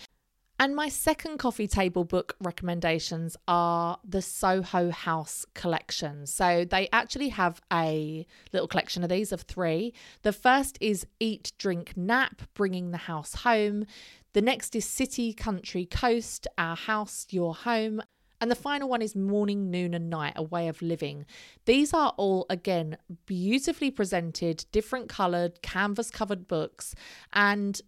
And 0.61 0.75
my 0.75 0.89
second 0.89 1.39
coffee 1.39 1.69
table 1.69 2.03
book 2.03 2.35
recommendations 2.41 3.37
are 3.47 3.99
the 4.05 4.21
Soho 4.21 4.91
House 4.91 5.47
collection. 5.55 6.27
So 6.27 6.65
they 6.65 6.89
actually 6.93 7.29
have 7.29 7.61
a 7.73 8.27
little 8.53 8.67
collection 8.67 9.05
of 9.05 9.09
these 9.09 9.31
of 9.31 9.43
three. 9.43 9.95
The 10.23 10.33
first 10.33 10.77
is 10.81 11.07
Eat, 11.21 11.53
Drink, 11.59 11.97
Nap, 11.97 12.43
Bringing 12.55 12.91
the 12.91 12.99
House 12.99 13.35
Home. 13.37 13.87
The 14.33 14.43
next 14.43 14.75
is 14.75 14.85
City, 14.85 15.33
Country, 15.33 15.87
Coast, 15.87 16.49
Our 16.59 16.75
House, 16.75 17.29
Your 17.31 17.55
Home. 17.55 18.03
And 18.41 18.51
the 18.51 18.57
final 18.57 18.89
one 18.89 19.03
is 19.03 19.17
Morning, 19.17 19.71
Noon, 19.71 19.95
and 19.95 20.11
Night, 20.11 20.35
a 20.37 20.43
way 20.43 20.69
of 20.69 20.83
living. 20.83 21.25
These 21.67 21.93
are 21.93 22.15
all, 22.17 22.47
again, 22.51 22.97
beautifully 23.27 23.91
presented, 23.91 24.65
different 24.71 25.09
coloured, 25.09 25.63
canvas 25.63 26.11
covered 26.11 26.47
books. 26.47 26.95
And 27.33 27.81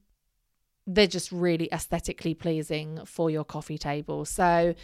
they're 0.86 1.06
just 1.06 1.30
really 1.30 1.68
aesthetically 1.72 2.34
pleasing 2.34 3.00
for 3.04 3.30
your 3.30 3.44
coffee 3.44 3.78
table. 3.78 4.24
So 4.24 4.74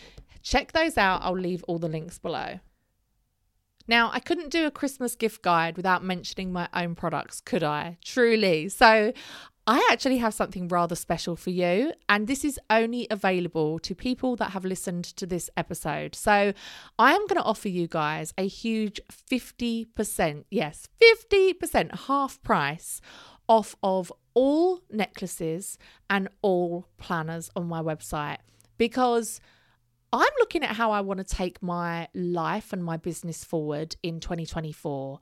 check 0.42 0.72
those 0.72 0.96
out. 0.96 1.22
I'll 1.22 1.38
leave 1.38 1.64
all 1.64 1.78
the 1.78 1.88
links 1.88 2.18
below. 2.18 2.60
Now, 3.88 4.10
I 4.12 4.18
couldn't 4.18 4.50
do 4.50 4.66
a 4.66 4.70
Christmas 4.70 5.14
gift 5.14 5.42
guide 5.42 5.76
without 5.76 6.02
mentioning 6.02 6.52
my 6.52 6.68
own 6.74 6.94
products, 6.94 7.40
could 7.40 7.62
I? 7.62 7.98
Truly. 8.04 8.68
So, 8.68 9.12
I 9.68 9.88
actually 9.90 10.18
have 10.18 10.32
something 10.32 10.68
rather 10.68 10.94
special 10.94 11.34
for 11.34 11.50
you, 11.50 11.92
and 12.08 12.28
this 12.28 12.44
is 12.44 12.58
only 12.70 13.08
available 13.10 13.80
to 13.80 13.96
people 13.96 14.36
that 14.36 14.52
have 14.52 14.64
listened 14.64 15.04
to 15.04 15.26
this 15.26 15.50
episode. 15.56 16.14
So, 16.14 16.52
I 16.98 17.14
am 17.14 17.26
going 17.26 17.40
to 17.40 17.42
offer 17.42 17.68
you 17.68 17.88
guys 17.88 18.32
a 18.38 18.46
huge 18.46 19.00
50%, 19.10 20.44
yes, 20.50 20.88
50% 21.02 22.06
half 22.06 22.40
price 22.42 23.00
off 23.48 23.76
of 23.82 24.12
all 24.34 24.80
necklaces 24.90 25.78
and 26.10 26.28
all 26.42 26.86
planners 26.98 27.50
on 27.56 27.66
my 27.66 27.80
website 27.80 28.38
because 28.78 29.40
I'm 30.12 30.32
looking 30.38 30.62
at 30.62 30.76
how 30.76 30.92
I 30.92 31.00
want 31.00 31.18
to 31.18 31.24
take 31.24 31.62
my 31.62 32.08
life 32.14 32.72
and 32.72 32.84
my 32.84 32.96
business 32.96 33.44
forward 33.44 33.96
in 34.02 34.20
2024. 34.20 35.20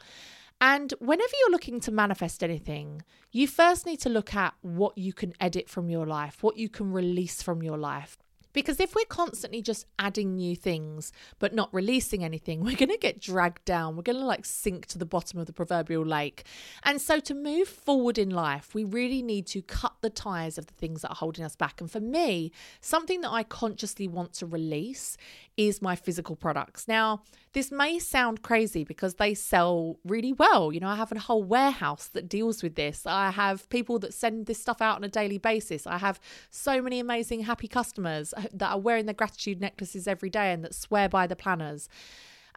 And 0.61 0.95
whenever 0.99 1.33
you're 1.41 1.51
looking 1.51 1.81
to 1.81 1.93
manifest 1.93 2.43
anything, 2.43 3.03
you 3.33 3.47
first 3.47 3.87
need 3.87 4.01
to 4.01 4.09
look 4.09 4.35
at 4.35 4.55
what 4.63 4.97
you 4.97 5.13
can 5.13 5.35
edit 5.41 5.69
from 5.69 5.91
your 5.91 6.07
life, 6.07 6.43
what 6.43 6.57
you 6.57 6.69
can 6.69 6.93
release 6.93 7.43
from 7.43 7.63
your 7.63 7.77
life. 7.77 8.19
Because 8.55 8.81
if 8.81 8.95
we're 8.95 9.05
constantly 9.05 9.61
just 9.61 9.85
adding 9.99 10.37
new 10.37 10.57
things 10.57 11.13
but 11.39 11.53
not 11.53 11.69
releasing 11.75 12.25
anything, 12.25 12.61
we're 12.65 12.77
going 12.77 12.89
to 12.89 12.97
get 12.97 13.21
dragged 13.21 13.67
down. 13.67 13.97
We're 13.97 14.03
going 14.03 14.19
to 14.19 14.25
like 14.25 14.47
sink 14.47 14.87
to 14.87 14.99
the 14.99 15.05
bottom 15.05 15.39
of 15.39 15.47
the 15.47 15.53
proverbial 15.53 16.07
lake. 16.07 16.45
And 16.83 17.01
so 17.01 17.21
to 17.21 17.35
move 17.35 17.69
forward 17.69 18.17
in 18.17 18.31
life, 18.31 18.75
we 18.75 18.85
really 18.85 19.21
need 19.21 19.47
to 19.49 19.61
cut 19.61 19.97
the 20.01 20.09
ties 20.09 20.57
of 20.57 20.67
the 20.67 20.75
things 20.75 21.03
that 21.03 21.11
are 21.11 21.17
holding 21.17 21.45
us 21.45 21.57
back. 21.57 21.83
And 21.83 21.91
for 21.91 22.01
me, 22.01 22.53
something 22.81 23.21
that 23.21 23.31
I 23.31 23.43
consciously 23.43 24.09
want 24.09 24.33
to 24.35 24.47
release 24.47 25.19
is 25.57 25.83
my 25.83 25.97
physical 25.97 26.37
products. 26.37 26.89
Now, 26.89 27.23
this 27.55 27.71
may 27.71 28.01
sound 28.01 28.43
crazy 28.43 28.83
because 28.85 29.15
they 29.15 29.33
sell 29.33 29.97
really 30.05 30.33
well. 30.33 30.73
You 30.73 30.81
know, 30.81 30.89
I 30.89 30.97
have 30.97 31.13
a 31.13 31.19
whole 31.19 31.45
warehouse 31.45 32.09
that 32.09 32.29
deals 32.29 32.63
with 32.63 32.75
this. 32.75 33.07
I 33.07 33.31
have 33.31 33.69
people 33.71 34.01
that 34.01 34.13
send 34.13 34.47
this 34.47 34.61
stuff 34.61 34.83
out 34.83 34.97
on 34.97 35.05
a 35.05 35.09
daily 35.09 35.39
basis. 35.39 35.87
I 35.87 35.99
have 35.99 36.21
so 36.51 36.83
many 36.83 36.99
amazing 36.99 37.43
happy 37.43 37.69
customers 37.69 38.35
uh, 38.37 38.43
that 38.53 38.73
are 38.73 38.79
wearing 38.79 39.07
their 39.07 39.15
gratitude 39.15 39.61
necklaces 39.61 40.09
every 40.09 40.31
day 40.31 40.53
and 40.53 40.65
that 40.65 40.75
swear 40.75 41.09
by 41.09 41.29
the 41.29 41.37
planners. 41.37 41.89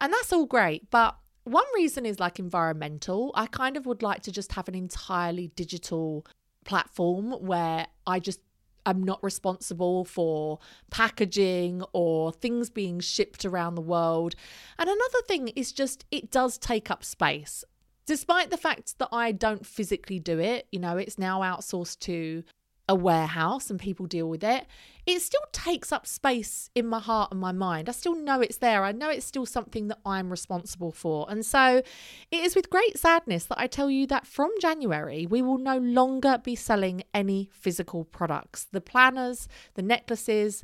And 0.00 0.12
that's 0.12 0.32
all 0.32 0.46
great, 0.46 0.90
but 0.90 1.16
one 1.44 1.64
reason 1.74 2.04
is 2.04 2.20
like 2.20 2.38
environmental. 2.38 3.30
I 3.34 3.46
kind 3.46 3.76
of 3.76 3.86
would 3.86 4.02
like 4.02 4.22
to 4.22 4.32
just 4.32 4.52
have 4.52 4.68
an 4.68 4.74
entirely 4.74 5.48
digital 5.56 6.26
platform 6.64 7.30
where 7.32 7.86
I 8.06 8.18
just 8.18 8.40
I'm 8.88 9.02
not 9.02 9.22
responsible 9.22 10.06
for 10.06 10.60
packaging 10.90 11.82
or 11.92 12.32
things 12.32 12.70
being 12.70 13.00
shipped 13.00 13.44
around 13.44 13.74
the 13.74 13.82
world. 13.82 14.34
And 14.78 14.88
another 14.88 15.22
thing 15.26 15.48
is 15.48 15.72
just 15.72 16.06
it 16.10 16.30
does 16.30 16.56
take 16.56 16.90
up 16.90 17.04
space. 17.04 17.64
Despite 18.06 18.48
the 18.48 18.56
fact 18.56 18.98
that 18.98 19.10
I 19.12 19.32
don't 19.32 19.66
physically 19.66 20.18
do 20.18 20.38
it, 20.38 20.66
you 20.72 20.78
know, 20.78 20.96
it's 20.96 21.18
now 21.18 21.40
outsourced 21.40 21.98
to 22.00 22.44
a 22.88 22.94
warehouse 22.94 23.70
and 23.70 23.78
people 23.78 24.06
deal 24.06 24.28
with 24.28 24.42
it, 24.42 24.66
it 25.06 25.20
still 25.22 25.44
takes 25.52 25.90
up 25.92 26.06
space 26.06 26.70
in 26.74 26.86
my 26.86 26.98
heart 26.98 27.30
and 27.30 27.40
my 27.40 27.52
mind. 27.52 27.88
I 27.88 27.92
still 27.92 28.14
know 28.14 28.40
it's 28.40 28.58
there. 28.58 28.84
I 28.84 28.92
know 28.92 29.08
it's 29.08 29.24
still 29.24 29.46
something 29.46 29.88
that 29.88 29.98
I'm 30.04 30.30
responsible 30.30 30.92
for. 30.92 31.26
And 31.30 31.44
so 31.46 31.82
it 32.30 32.44
is 32.44 32.54
with 32.54 32.68
great 32.68 32.98
sadness 32.98 33.44
that 33.46 33.58
I 33.58 33.66
tell 33.66 33.90
you 33.90 34.06
that 34.08 34.26
from 34.26 34.50
January, 34.60 35.26
we 35.26 35.40
will 35.40 35.58
no 35.58 35.78
longer 35.78 36.38
be 36.42 36.54
selling 36.54 37.04
any 37.14 37.48
physical 37.52 38.04
products. 38.04 38.66
The 38.70 38.82
planners, 38.82 39.48
the 39.74 39.82
necklaces, 39.82 40.62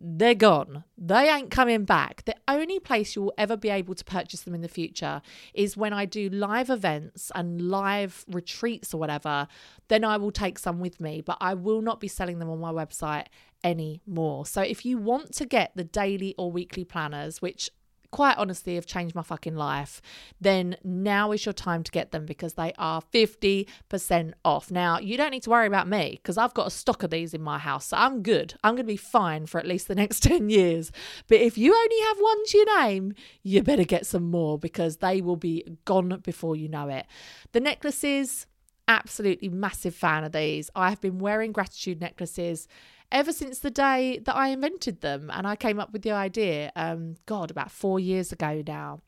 they're 0.00 0.34
gone. 0.34 0.84
They 0.98 1.28
ain't 1.28 1.50
coming 1.50 1.84
back. 1.84 2.24
The 2.24 2.36
only 2.48 2.78
place 2.80 3.14
you 3.14 3.22
will 3.22 3.34
ever 3.38 3.56
be 3.56 3.70
able 3.70 3.94
to 3.94 4.04
purchase 4.04 4.42
them 4.42 4.54
in 4.54 4.60
the 4.60 4.68
future 4.68 5.22
is 5.54 5.76
when 5.76 5.92
I 5.92 6.04
do 6.04 6.28
live 6.28 6.70
events 6.70 7.30
and 7.34 7.70
live 7.70 8.24
retreats 8.28 8.92
or 8.92 8.98
whatever. 8.98 9.46
Then 9.88 10.04
I 10.04 10.16
will 10.16 10.32
take 10.32 10.58
some 10.58 10.80
with 10.80 11.00
me, 11.00 11.20
but 11.20 11.38
I 11.40 11.54
will 11.54 11.80
not 11.80 12.00
be 12.00 12.08
selling 12.08 12.38
them 12.38 12.50
on 12.50 12.60
my 12.60 12.72
website 12.72 13.26
anymore. 13.62 14.46
So 14.46 14.60
if 14.60 14.84
you 14.84 14.98
want 14.98 15.32
to 15.34 15.46
get 15.46 15.72
the 15.74 15.84
daily 15.84 16.34
or 16.36 16.50
weekly 16.52 16.84
planners, 16.84 17.40
which 17.40 17.70
quite 18.14 18.38
honestly 18.38 18.76
have 18.76 18.86
changed 18.86 19.12
my 19.16 19.24
fucking 19.24 19.56
life, 19.56 20.00
then 20.40 20.76
now 20.84 21.32
is 21.32 21.44
your 21.44 21.52
time 21.52 21.82
to 21.82 21.90
get 21.90 22.12
them 22.12 22.24
because 22.24 22.54
they 22.54 22.72
are 22.78 23.02
50% 23.12 24.32
off. 24.44 24.70
Now, 24.70 25.00
you 25.00 25.16
don't 25.16 25.32
need 25.32 25.42
to 25.42 25.50
worry 25.50 25.66
about 25.66 25.88
me 25.88 26.20
because 26.22 26.38
I've 26.38 26.54
got 26.54 26.68
a 26.68 26.70
stock 26.70 27.02
of 27.02 27.10
these 27.10 27.34
in 27.34 27.42
my 27.42 27.58
house. 27.58 27.86
So 27.86 27.96
I'm 27.96 28.22
good. 28.22 28.54
I'm 28.62 28.76
going 28.76 28.86
to 28.86 28.92
be 28.92 28.96
fine 28.96 29.46
for 29.46 29.58
at 29.58 29.66
least 29.66 29.88
the 29.88 29.94
next 29.96 30.22
10 30.22 30.48
years. 30.48 30.92
But 31.26 31.40
if 31.40 31.58
you 31.58 31.74
only 31.74 32.00
have 32.06 32.18
one 32.20 32.46
to 32.46 32.56
your 32.56 32.82
name, 32.82 33.14
you 33.42 33.64
better 33.64 33.82
get 33.82 34.06
some 34.06 34.30
more 34.30 34.60
because 34.60 34.98
they 34.98 35.20
will 35.20 35.34
be 35.34 35.76
gone 35.84 36.20
before 36.22 36.54
you 36.54 36.68
know 36.68 36.86
it. 36.86 37.06
The 37.50 37.58
necklaces, 37.58 38.46
absolutely 38.88 39.48
massive 39.48 39.94
fan 39.94 40.24
of 40.24 40.32
these. 40.32 40.70
I 40.74 40.90
have 40.90 41.00
been 41.00 41.18
wearing 41.18 41.52
gratitude 41.52 42.00
necklaces 42.00 42.68
ever 43.12 43.32
since 43.32 43.58
the 43.60 43.70
day 43.70 44.18
that 44.24 44.34
I 44.34 44.48
invented 44.48 45.00
them 45.00 45.30
and 45.32 45.46
I 45.46 45.56
came 45.56 45.78
up 45.78 45.92
with 45.92 46.02
the 46.02 46.12
idea, 46.12 46.72
um, 46.76 47.16
God, 47.26 47.50
about 47.50 47.70
four 47.70 48.00
years 48.00 48.32
ago 48.32 48.62
now. 48.66 49.00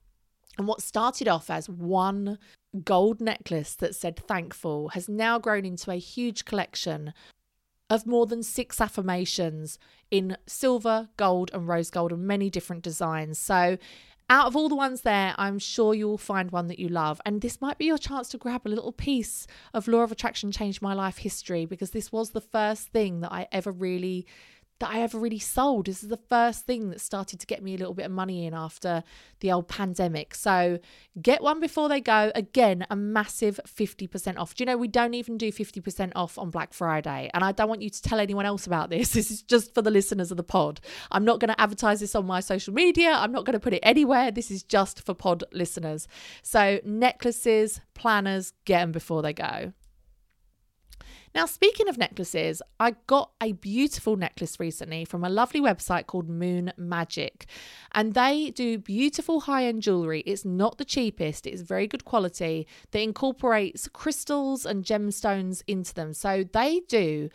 And 0.58 0.66
what 0.66 0.80
started 0.80 1.28
off 1.28 1.50
as 1.50 1.68
one 1.68 2.38
gold 2.84 3.20
necklace 3.20 3.74
that 3.76 3.94
said 3.94 4.16
thankful 4.16 4.88
has 4.90 5.08
now 5.08 5.38
grown 5.38 5.64
into 5.64 5.90
a 5.90 5.96
huge 5.96 6.44
collection 6.44 7.12
of 7.88 8.06
more 8.06 8.26
than 8.26 8.42
six 8.42 8.80
affirmations 8.80 9.78
in 10.10 10.36
silver, 10.46 11.08
gold, 11.16 11.50
and 11.52 11.68
rose 11.68 11.90
gold, 11.90 12.12
and 12.12 12.26
many 12.26 12.50
different 12.50 12.82
designs. 12.82 13.38
So 13.38 13.78
out 14.28 14.46
of 14.46 14.56
all 14.56 14.68
the 14.68 14.74
ones 14.74 15.02
there, 15.02 15.34
I'm 15.38 15.58
sure 15.58 15.94
you 15.94 16.08
will 16.08 16.18
find 16.18 16.50
one 16.50 16.66
that 16.66 16.78
you 16.78 16.88
love. 16.88 17.20
And 17.24 17.40
this 17.40 17.60
might 17.60 17.78
be 17.78 17.86
your 17.86 17.98
chance 17.98 18.28
to 18.30 18.38
grab 18.38 18.66
a 18.66 18.68
little 18.68 18.92
piece 18.92 19.46
of 19.72 19.86
Law 19.86 20.00
of 20.00 20.10
Attraction 20.10 20.50
Changed 20.50 20.82
My 20.82 20.94
Life 20.94 21.18
history 21.18 21.64
because 21.64 21.92
this 21.92 22.10
was 22.10 22.30
the 22.30 22.40
first 22.40 22.88
thing 22.88 23.20
that 23.20 23.32
I 23.32 23.46
ever 23.52 23.70
really 23.70 24.26
that 24.78 24.90
I 24.90 25.00
ever 25.00 25.18
really 25.18 25.38
sold. 25.38 25.86
This 25.86 26.02
is 26.02 26.08
the 26.08 26.20
first 26.28 26.66
thing 26.66 26.90
that 26.90 27.00
started 27.00 27.40
to 27.40 27.46
get 27.46 27.62
me 27.62 27.74
a 27.74 27.78
little 27.78 27.94
bit 27.94 28.06
of 28.06 28.12
money 28.12 28.46
in 28.46 28.54
after 28.54 29.02
the 29.40 29.52
old 29.52 29.68
pandemic. 29.68 30.34
So 30.34 30.78
get 31.20 31.42
one 31.42 31.60
before 31.60 31.88
they 31.88 32.00
go. 32.00 32.30
Again, 32.34 32.86
a 32.90 32.96
massive 32.96 33.58
50% 33.66 34.38
off. 34.38 34.54
Do 34.54 34.62
you 34.62 34.66
know, 34.66 34.76
we 34.76 34.88
don't 34.88 35.14
even 35.14 35.38
do 35.38 35.50
50% 35.50 36.12
off 36.14 36.38
on 36.38 36.50
Black 36.50 36.74
Friday. 36.74 37.30
And 37.32 37.42
I 37.42 37.52
don't 37.52 37.68
want 37.68 37.82
you 37.82 37.90
to 37.90 38.02
tell 38.02 38.20
anyone 38.20 38.46
else 38.46 38.66
about 38.66 38.90
this. 38.90 39.16
This 39.16 39.30
is 39.30 39.40
just 39.42 39.72
for 39.72 39.80
the 39.80 39.90
listeners 39.90 40.30
of 40.30 40.36
the 40.36 40.42
pod. 40.42 40.78
I'm 41.10 41.24
not 41.24 41.40
going 41.40 41.48
to 41.48 41.58
advertise 41.58 42.00
this 42.00 42.14
on 42.14 42.26
my 42.26 42.40
social 42.40 42.74
media. 42.74 43.12
I'm 43.12 43.32
not 43.32 43.46
going 43.46 43.54
to 43.54 43.60
put 43.60 43.72
it 43.72 43.80
anywhere. 43.82 44.30
This 44.30 44.50
is 44.50 44.62
just 44.62 45.00
for 45.06 45.14
pod 45.14 45.42
listeners. 45.52 46.06
So 46.42 46.80
necklaces, 46.84 47.80
planners, 47.94 48.52
get 48.66 48.80
them 48.80 48.92
before 48.92 49.22
they 49.22 49.32
go. 49.32 49.72
Now, 51.36 51.44
speaking 51.44 51.86
of 51.86 51.98
necklaces, 51.98 52.62
I 52.80 52.96
got 53.06 53.32
a 53.42 53.52
beautiful 53.52 54.16
necklace 54.16 54.58
recently 54.58 55.04
from 55.04 55.22
a 55.22 55.28
lovely 55.28 55.60
website 55.60 56.06
called 56.06 56.30
Moon 56.30 56.72
Magic, 56.78 57.44
and 57.92 58.14
they 58.14 58.52
do 58.52 58.78
beautiful 58.78 59.40
high 59.40 59.66
end 59.66 59.82
jewelry. 59.82 60.20
It's 60.20 60.46
not 60.46 60.78
the 60.78 60.84
cheapest, 60.86 61.46
it's 61.46 61.60
very 61.60 61.86
good 61.86 62.06
quality 62.06 62.66
that 62.90 63.02
incorporates 63.02 63.86
crystals 63.88 64.64
and 64.64 64.82
gemstones 64.82 65.62
into 65.66 65.92
them. 65.92 66.14
So 66.14 66.42
they 66.50 66.80
do 66.88 67.28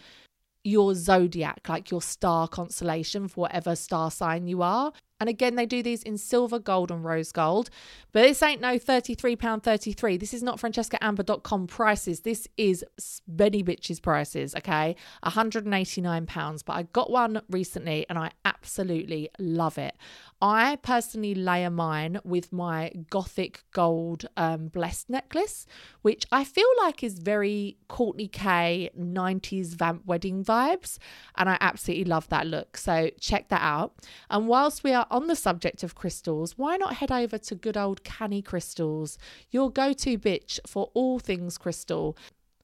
your 0.64 0.96
zodiac, 0.96 1.70
like 1.70 1.92
your 1.92 2.02
star 2.02 2.48
constellation 2.48 3.28
for 3.28 3.42
whatever 3.42 3.76
star 3.76 4.10
sign 4.10 4.48
you 4.48 4.64
are. 4.64 4.94
And 5.22 5.30
again, 5.30 5.56
they 5.56 5.68
do 5.68 5.84
these 5.84 6.02
in 6.02 6.18
silver, 6.18 6.58
gold, 6.58 6.90
and 6.90 7.06
rose 7.06 7.32
gold. 7.32 7.70
But 8.12 8.24
this 8.24 8.42
ain't 8.42 8.60
no 8.60 8.80
£33.33. 8.80 10.20
This 10.20 10.34
is 10.34 10.42
not 10.42 10.60
francescaamber.com 10.60 11.68
prices. 11.68 12.22
This 12.22 12.48
is 12.58 12.84
Benny 13.28 13.64
Bitches 13.64 14.02
prices, 14.02 14.56
okay? 14.56 14.96
£189. 15.24 16.66
But 16.66 16.74
I 16.74 16.84
got 16.92 17.12
one 17.12 17.44
recently 17.52 18.08
and 18.10 18.18
I 18.18 18.32
absolutely 18.44 19.30
love 19.38 19.78
it. 19.78 19.96
I 20.42 20.78
personally 20.78 21.36
layer 21.36 21.70
mine 21.70 22.20
with 22.24 22.52
my 22.52 22.92
gothic 23.12 23.64
gold 23.74 24.26
um, 24.38 24.70
blessed 24.70 25.08
necklace, 25.08 25.68
which 26.02 26.26
I 26.32 26.44
feel 26.46 26.66
like 26.80 27.04
is 27.04 27.20
very 27.20 27.78
Kourtney 27.90 28.32
K 28.32 28.90
90s 29.00 29.76
vamp 29.76 30.04
wedding 30.08 30.44
vibes. 30.44 30.98
And 31.36 31.48
I 31.48 31.60
absolutely 31.62 32.06
love 32.06 32.28
that 32.30 32.48
look. 32.48 32.76
So 32.78 33.12
check 33.20 33.50
that 33.50 33.62
out. 33.62 33.94
And 34.32 34.48
whilst 34.48 34.84
we 34.84 34.94
are 34.94 35.06
on 35.12 35.28
the 35.28 35.36
subject 35.36 35.84
of 35.84 35.96
crystals, 35.96 36.58
why 36.58 36.78
not 36.78 36.96
head 36.96 37.12
over 37.12 37.38
to 37.38 37.56
good 37.56 37.78
old 37.78 38.04
Canny 38.04 38.42
Crystals, 38.42 39.18
your 39.50 39.70
go 39.70 39.94
to 39.94 40.18
bitch 40.18 40.60
for 40.66 40.90
all 40.94 41.20
things 41.20 41.58
crystal? 41.58 42.18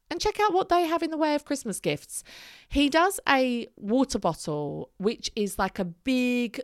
and 0.10 0.22
check 0.22 0.40
out 0.40 0.54
what 0.54 0.70
they 0.70 0.86
have 0.86 1.04
in 1.04 1.12
the 1.12 1.18
way 1.18 1.36
of 1.36 1.46
Christmas 1.46 1.80
gifts. 1.80 2.24
He 2.70 2.90
does 2.90 3.20
a 3.28 3.68
water 3.76 4.20
bottle, 4.20 4.90
which 4.98 5.32
is 5.36 5.60
like 5.60 5.80
a 5.80 5.86
big, 5.86 6.62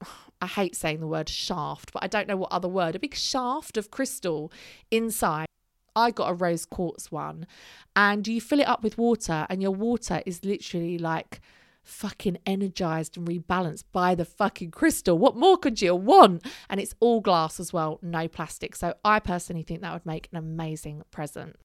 I 0.40 0.46
hate 0.46 0.76
saying 0.76 1.00
the 1.00 1.06
word 1.06 1.28
shaft, 1.28 1.92
but 1.92 2.04
I 2.04 2.06
don't 2.06 2.28
know 2.28 2.36
what 2.36 2.52
other 2.52 2.68
word, 2.68 2.94
a 2.94 3.00
big 3.00 3.14
shaft 3.14 3.76
of 3.76 3.90
crystal 3.90 4.52
inside. 4.90 5.46
I 5.94 6.10
got 6.10 6.30
a 6.30 6.34
rose 6.34 6.66
quartz 6.66 7.10
one, 7.10 7.46
and 7.94 8.28
you 8.28 8.40
fill 8.40 8.60
it 8.60 8.68
up 8.68 8.82
with 8.82 8.98
water, 8.98 9.46
and 9.48 9.62
your 9.62 9.70
water 9.70 10.22
is 10.26 10.44
literally 10.44 10.98
like 10.98 11.40
fucking 11.86 12.38
energized 12.44 13.16
and 13.16 13.26
rebalanced 13.26 13.84
by 13.92 14.14
the 14.14 14.24
fucking 14.24 14.70
crystal. 14.70 15.16
What 15.16 15.36
more 15.36 15.56
could 15.56 15.80
you 15.80 15.94
want? 15.94 16.44
And 16.68 16.80
it's 16.80 16.94
all 17.00 17.20
glass 17.20 17.58
as 17.60 17.72
well, 17.72 17.98
no 18.02 18.28
plastic. 18.28 18.76
So 18.76 18.94
I 19.04 19.20
personally 19.20 19.62
think 19.62 19.80
that 19.80 19.92
would 19.92 20.06
make 20.06 20.28
an 20.32 20.38
amazing 20.38 21.02
present. 21.10 21.56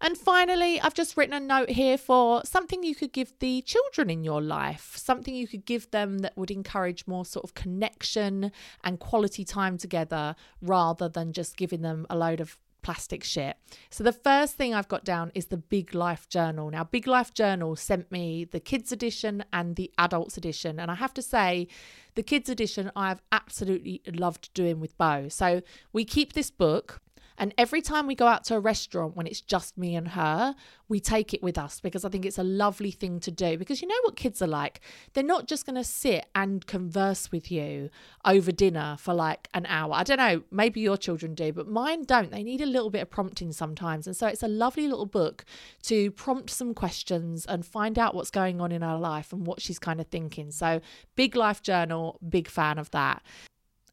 And 0.00 0.18
finally, 0.18 0.80
I've 0.80 0.92
just 0.92 1.16
written 1.16 1.34
a 1.34 1.40
note 1.40 1.70
here 1.70 1.96
for 1.96 2.42
something 2.44 2.82
you 2.82 2.94
could 2.94 3.12
give 3.12 3.32
the 3.38 3.62
children 3.62 4.10
in 4.10 4.22
your 4.22 4.42
life, 4.42 4.92
something 4.96 5.34
you 5.34 5.48
could 5.48 5.64
give 5.64 5.90
them 5.92 6.18
that 6.18 6.36
would 6.36 6.50
encourage 6.50 7.06
more 7.06 7.24
sort 7.24 7.44
of 7.44 7.54
connection 7.54 8.52
and 8.82 9.00
quality 9.00 9.44
time 9.44 9.78
together 9.78 10.36
rather 10.60 11.08
than 11.08 11.32
just 11.32 11.56
giving 11.56 11.80
them 11.80 12.06
a 12.10 12.16
load 12.16 12.40
of 12.40 12.58
plastic 12.84 13.24
shit. 13.24 13.56
So 13.90 14.04
the 14.04 14.12
first 14.12 14.54
thing 14.54 14.74
I've 14.74 14.86
got 14.86 15.04
down 15.04 15.32
is 15.34 15.46
the 15.46 15.56
Big 15.56 15.94
Life 15.94 16.28
Journal. 16.28 16.70
Now, 16.70 16.84
Big 16.84 17.08
Life 17.08 17.34
Journal 17.34 17.74
sent 17.74 18.12
me 18.12 18.44
the 18.44 18.60
kids 18.60 18.92
edition 18.92 19.42
and 19.52 19.74
the 19.74 19.90
adults 19.98 20.36
edition. 20.36 20.78
And 20.78 20.90
I 20.90 20.94
have 20.94 21.14
to 21.14 21.22
say, 21.22 21.66
the 22.14 22.22
kids 22.22 22.48
edition 22.48 22.92
I've 22.94 23.22
absolutely 23.32 24.02
loved 24.06 24.52
doing 24.54 24.78
with 24.78 24.96
Bo. 24.98 25.28
So 25.28 25.62
we 25.92 26.04
keep 26.04 26.34
this 26.34 26.50
book 26.50 27.00
and 27.38 27.52
every 27.58 27.82
time 27.82 28.06
we 28.06 28.14
go 28.14 28.26
out 28.26 28.44
to 28.44 28.56
a 28.56 28.60
restaurant 28.60 29.16
when 29.16 29.26
it's 29.26 29.40
just 29.40 29.76
me 29.76 29.96
and 29.96 30.08
her, 30.08 30.54
we 30.88 31.00
take 31.00 31.34
it 31.34 31.42
with 31.42 31.58
us 31.58 31.80
because 31.80 32.04
I 32.04 32.08
think 32.08 32.24
it's 32.24 32.38
a 32.38 32.44
lovely 32.44 32.90
thing 32.90 33.18
to 33.20 33.30
do. 33.30 33.58
Because 33.58 33.82
you 33.82 33.88
know 33.88 33.94
what 34.02 34.16
kids 34.16 34.40
are 34.40 34.46
like? 34.46 34.80
They're 35.12 35.24
not 35.24 35.46
just 35.46 35.66
going 35.66 35.76
to 35.76 35.84
sit 35.84 36.26
and 36.34 36.64
converse 36.66 37.32
with 37.32 37.50
you 37.50 37.90
over 38.24 38.52
dinner 38.52 38.96
for 38.98 39.14
like 39.14 39.48
an 39.54 39.66
hour. 39.66 39.94
I 39.94 40.04
don't 40.04 40.18
know, 40.18 40.42
maybe 40.50 40.80
your 40.80 40.96
children 40.96 41.34
do, 41.34 41.52
but 41.52 41.66
mine 41.66 42.04
don't. 42.04 42.30
They 42.30 42.44
need 42.44 42.60
a 42.60 42.66
little 42.66 42.90
bit 42.90 43.00
of 43.00 43.10
prompting 43.10 43.52
sometimes. 43.52 44.06
And 44.06 44.16
so 44.16 44.26
it's 44.26 44.42
a 44.42 44.48
lovely 44.48 44.86
little 44.86 45.06
book 45.06 45.44
to 45.84 46.10
prompt 46.12 46.50
some 46.50 46.74
questions 46.74 47.46
and 47.46 47.66
find 47.66 47.98
out 47.98 48.14
what's 48.14 48.30
going 48.30 48.60
on 48.60 48.70
in 48.70 48.82
her 48.82 48.96
life 48.96 49.32
and 49.32 49.46
what 49.46 49.60
she's 49.60 49.78
kind 49.78 50.00
of 50.00 50.06
thinking. 50.06 50.50
So, 50.50 50.80
big 51.16 51.34
life 51.34 51.62
journal, 51.62 52.18
big 52.28 52.48
fan 52.48 52.78
of 52.78 52.90
that. 52.92 53.22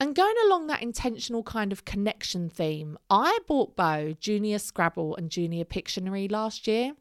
And 0.02 0.16
going 0.16 0.34
along 0.48 0.66
that 0.66 0.82
intentional 0.82 1.44
kind 1.44 1.72
of 1.72 1.86
connection 1.86 2.50
theme, 2.50 2.98
I 3.12 3.38
bought 3.48 3.76
Bo 3.76 4.16
Junior 4.20 4.58
Scrabble 4.58 5.16
and 5.16 5.30
Junior 5.30 5.64
Pictionary 5.64 6.30
last 6.30 6.66
year. 6.66 6.94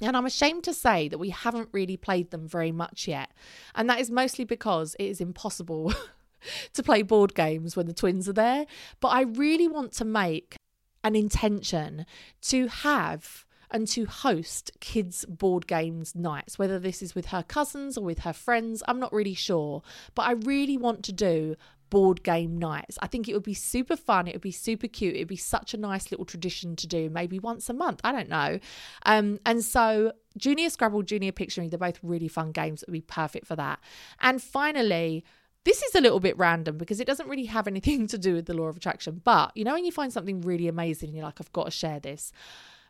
And 0.00 0.16
I'm 0.16 0.26
ashamed 0.26 0.64
to 0.64 0.74
say 0.74 1.06
that 1.06 1.18
we 1.18 1.30
haven't 1.30 1.68
really 1.70 1.96
played 1.96 2.32
them 2.32 2.48
very 2.48 2.72
much 2.72 3.06
yet. 3.06 3.30
And 3.76 3.88
that 3.88 4.00
is 4.00 4.10
mostly 4.10 4.44
because 4.44 4.96
it 4.98 5.04
is 5.04 5.20
impossible 5.20 5.94
to 6.72 6.82
play 6.82 7.02
board 7.02 7.36
games 7.36 7.76
when 7.76 7.86
the 7.86 7.94
twins 7.94 8.28
are 8.28 8.32
there. 8.32 8.66
But 8.98 9.10
I 9.10 9.20
really 9.20 9.68
want 9.68 9.92
to 9.92 10.04
make 10.04 10.56
an 11.04 11.14
intention 11.14 12.04
to 12.42 12.66
have 12.66 13.46
and 13.70 13.86
to 13.86 14.06
host 14.06 14.72
kids' 14.80 15.24
board 15.26 15.66
games 15.66 16.14
nights, 16.14 16.58
whether 16.58 16.78
this 16.78 17.00
is 17.00 17.14
with 17.14 17.26
her 17.26 17.44
cousins 17.44 17.96
or 17.96 18.02
with 18.02 18.20
her 18.20 18.32
friends, 18.32 18.82
I'm 18.88 18.98
not 18.98 19.12
really 19.12 19.34
sure. 19.34 19.82
But 20.14 20.22
I 20.22 20.32
really 20.32 20.76
want 20.76 21.04
to 21.04 21.12
do 21.12 21.56
board 21.90 22.22
game 22.22 22.58
nights. 22.58 22.98
I 23.00 23.06
think 23.06 23.28
it 23.28 23.34
would 23.34 23.42
be 23.42 23.54
super 23.54 23.96
fun. 23.96 24.26
It 24.26 24.34
would 24.34 24.42
be 24.42 24.50
super 24.50 24.88
cute. 24.88 25.14
It 25.14 25.20
would 25.20 25.28
be 25.28 25.36
such 25.36 25.74
a 25.74 25.76
nice 25.76 26.10
little 26.10 26.26
tradition 26.26 26.76
to 26.76 26.86
do, 26.86 27.10
maybe 27.10 27.38
once 27.38 27.68
a 27.68 27.74
month. 27.74 28.00
I 28.04 28.12
don't 28.12 28.28
know. 28.28 28.58
Um, 29.06 29.38
and 29.46 29.64
so 29.64 30.12
Junior 30.36 30.70
Scrabble, 30.70 31.02
Junior 31.02 31.32
Pictionary, 31.32 31.70
they're 31.70 31.78
both 31.78 31.98
really 32.02 32.28
fun 32.28 32.52
games 32.52 32.80
that 32.80 32.88
would 32.88 32.92
be 32.92 33.00
perfect 33.00 33.46
for 33.46 33.56
that. 33.56 33.80
And 34.20 34.42
finally, 34.42 35.24
this 35.64 35.82
is 35.82 35.94
a 35.94 36.00
little 36.00 36.20
bit 36.20 36.38
random 36.38 36.78
because 36.78 37.00
it 37.00 37.06
doesn't 37.06 37.28
really 37.28 37.46
have 37.46 37.66
anything 37.66 38.06
to 38.08 38.18
do 38.18 38.34
with 38.34 38.46
the 38.46 38.54
law 38.54 38.66
of 38.66 38.76
attraction. 38.76 39.20
But 39.24 39.56
you 39.56 39.64
know, 39.64 39.74
when 39.74 39.84
you 39.84 39.92
find 39.92 40.12
something 40.12 40.40
really 40.40 40.68
amazing 40.68 41.08
and 41.08 41.16
you're 41.16 41.26
like, 41.26 41.40
I've 41.40 41.52
got 41.52 41.64
to 41.64 41.70
share 41.70 42.00
this. 42.00 42.32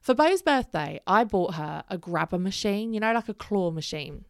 For 0.01 0.15
Bo's 0.15 0.43
birthday, 0.43 1.01
I 1.07 1.25
bought 1.25 1.55
her 1.55 1.83
a 1.89 1.99
grabber 1.99 2.39
machine, 2.39 2.95
you 2.95 3.01
know, 3.01 3.13
like 3.13 3.29
a 3.29 3.35
claw 3.35 3.71
machine. 3.71 4.25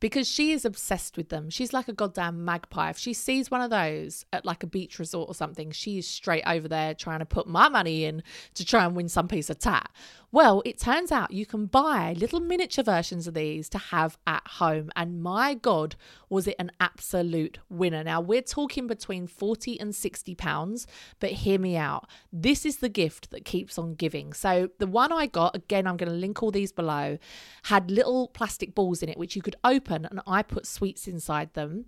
Because 0.00 0.28
she 0.28 0.52
is 0.52 0.64
obsessed 0.64 1.16
with 1.16 1.28
them. 1.28 1.50
She's 1.50 1.72
like 1.72 1.88
a 1.88 1.92
goddamn 1.92 2.44
magpie. 2.44 2.90
If 2.90 2.98
she 2.98 3.12
sees 3.12 3.50
one 3.50 3.60
of 3.60 3.70
those 3.70 4.24
at 4.32 4.44
like 4.44 4.62
a 4.62 4.66
beach 4.66 4.98
resort 4.98 5.28
or 5.28 5.34
something, 5.34 5.70
she 5.70 5.98
is 5.98 6.06
straight 6.06 6.44
over 6.46 6.68
there 6.68 6.94
trying 6.94 7.18
to 7.20 7.26
put 7.26 7.46
my 7.46 7.68
money 7.68 8.04
in 8.04 8.22
to 8.54 8.64
try 8.64 8.84
and 8.84 8.94
win 8.94 9.08
some 9.08 9.28
piece 9.28 9.50
of 9.50 9.58
tat. 9.58 9.90
Well, 10.30 10.62
it 10.66 10.78
turns 10.78 11.10
out 11.10 11.30
you 11.30 11.46
can 11.46 11.66
buy 11.66 12.12
little 12.12 12.40
miniature 12.40 12.84
versions 12.84 13.26
of 13.26 13.32
these 13.32 13.68
to 13.70 13.78
have 13.78 14.18
at 14.26 14.46
home. 14.46 14.90
And 14.94 15.22
my 15.22 15.54
God, 15.54 15.96
was 16.28 16.46
it 16.46 16.56
an 16.58 16.70
absolute 16.80 17.58
winner. 17.70 18.04
Now, 18.04 18.20
we're 18.20 18.42
talking 18.42 18.86
between 18.86 19.26
40 19.26 19.80
and 19.80 19.94
60 19.94 20.34
pounds, 20.34 20.86
but 21.18 21.30
hear 21.30 21.58
me 21.58 21.76
out. 21.76 22.06
This 22.30 22.66
is 22.66 22.78
the 22.78 22.90
gift 22.90 23.30
that 23.30 23.46
keeps 23.46 23.78
on 23.78 23.94
giving. 23.94 24.34
So, 24.34 24.68
the 24.78 24.86
one 24.86 25.12
I 25.12 25.26
got, 25.26 25.56
again, 25.56 25.86
I'm 25.86 25.96
going 25.96 26.10
to 26.10 26.18
link 26.18 26.42
all 26.42 26.50
these 26.50 26.72
below, 26.72 27.18
had 27.64 27.90
little 27.90 28.28
plastic 28.28 28.74
balls 28.74 29.02
in 29.02 29.08
it, 29.08 29.16
which 29.16 29.34
you 29.34 29.40
could 29.40 29.56
open, 29.64 29.87
and 29.90 30.20
I 30.26 30.42
put 30.42 30.66
sweets 30.66 31.06
inside 31.06 31.54
them. 31.54 31.86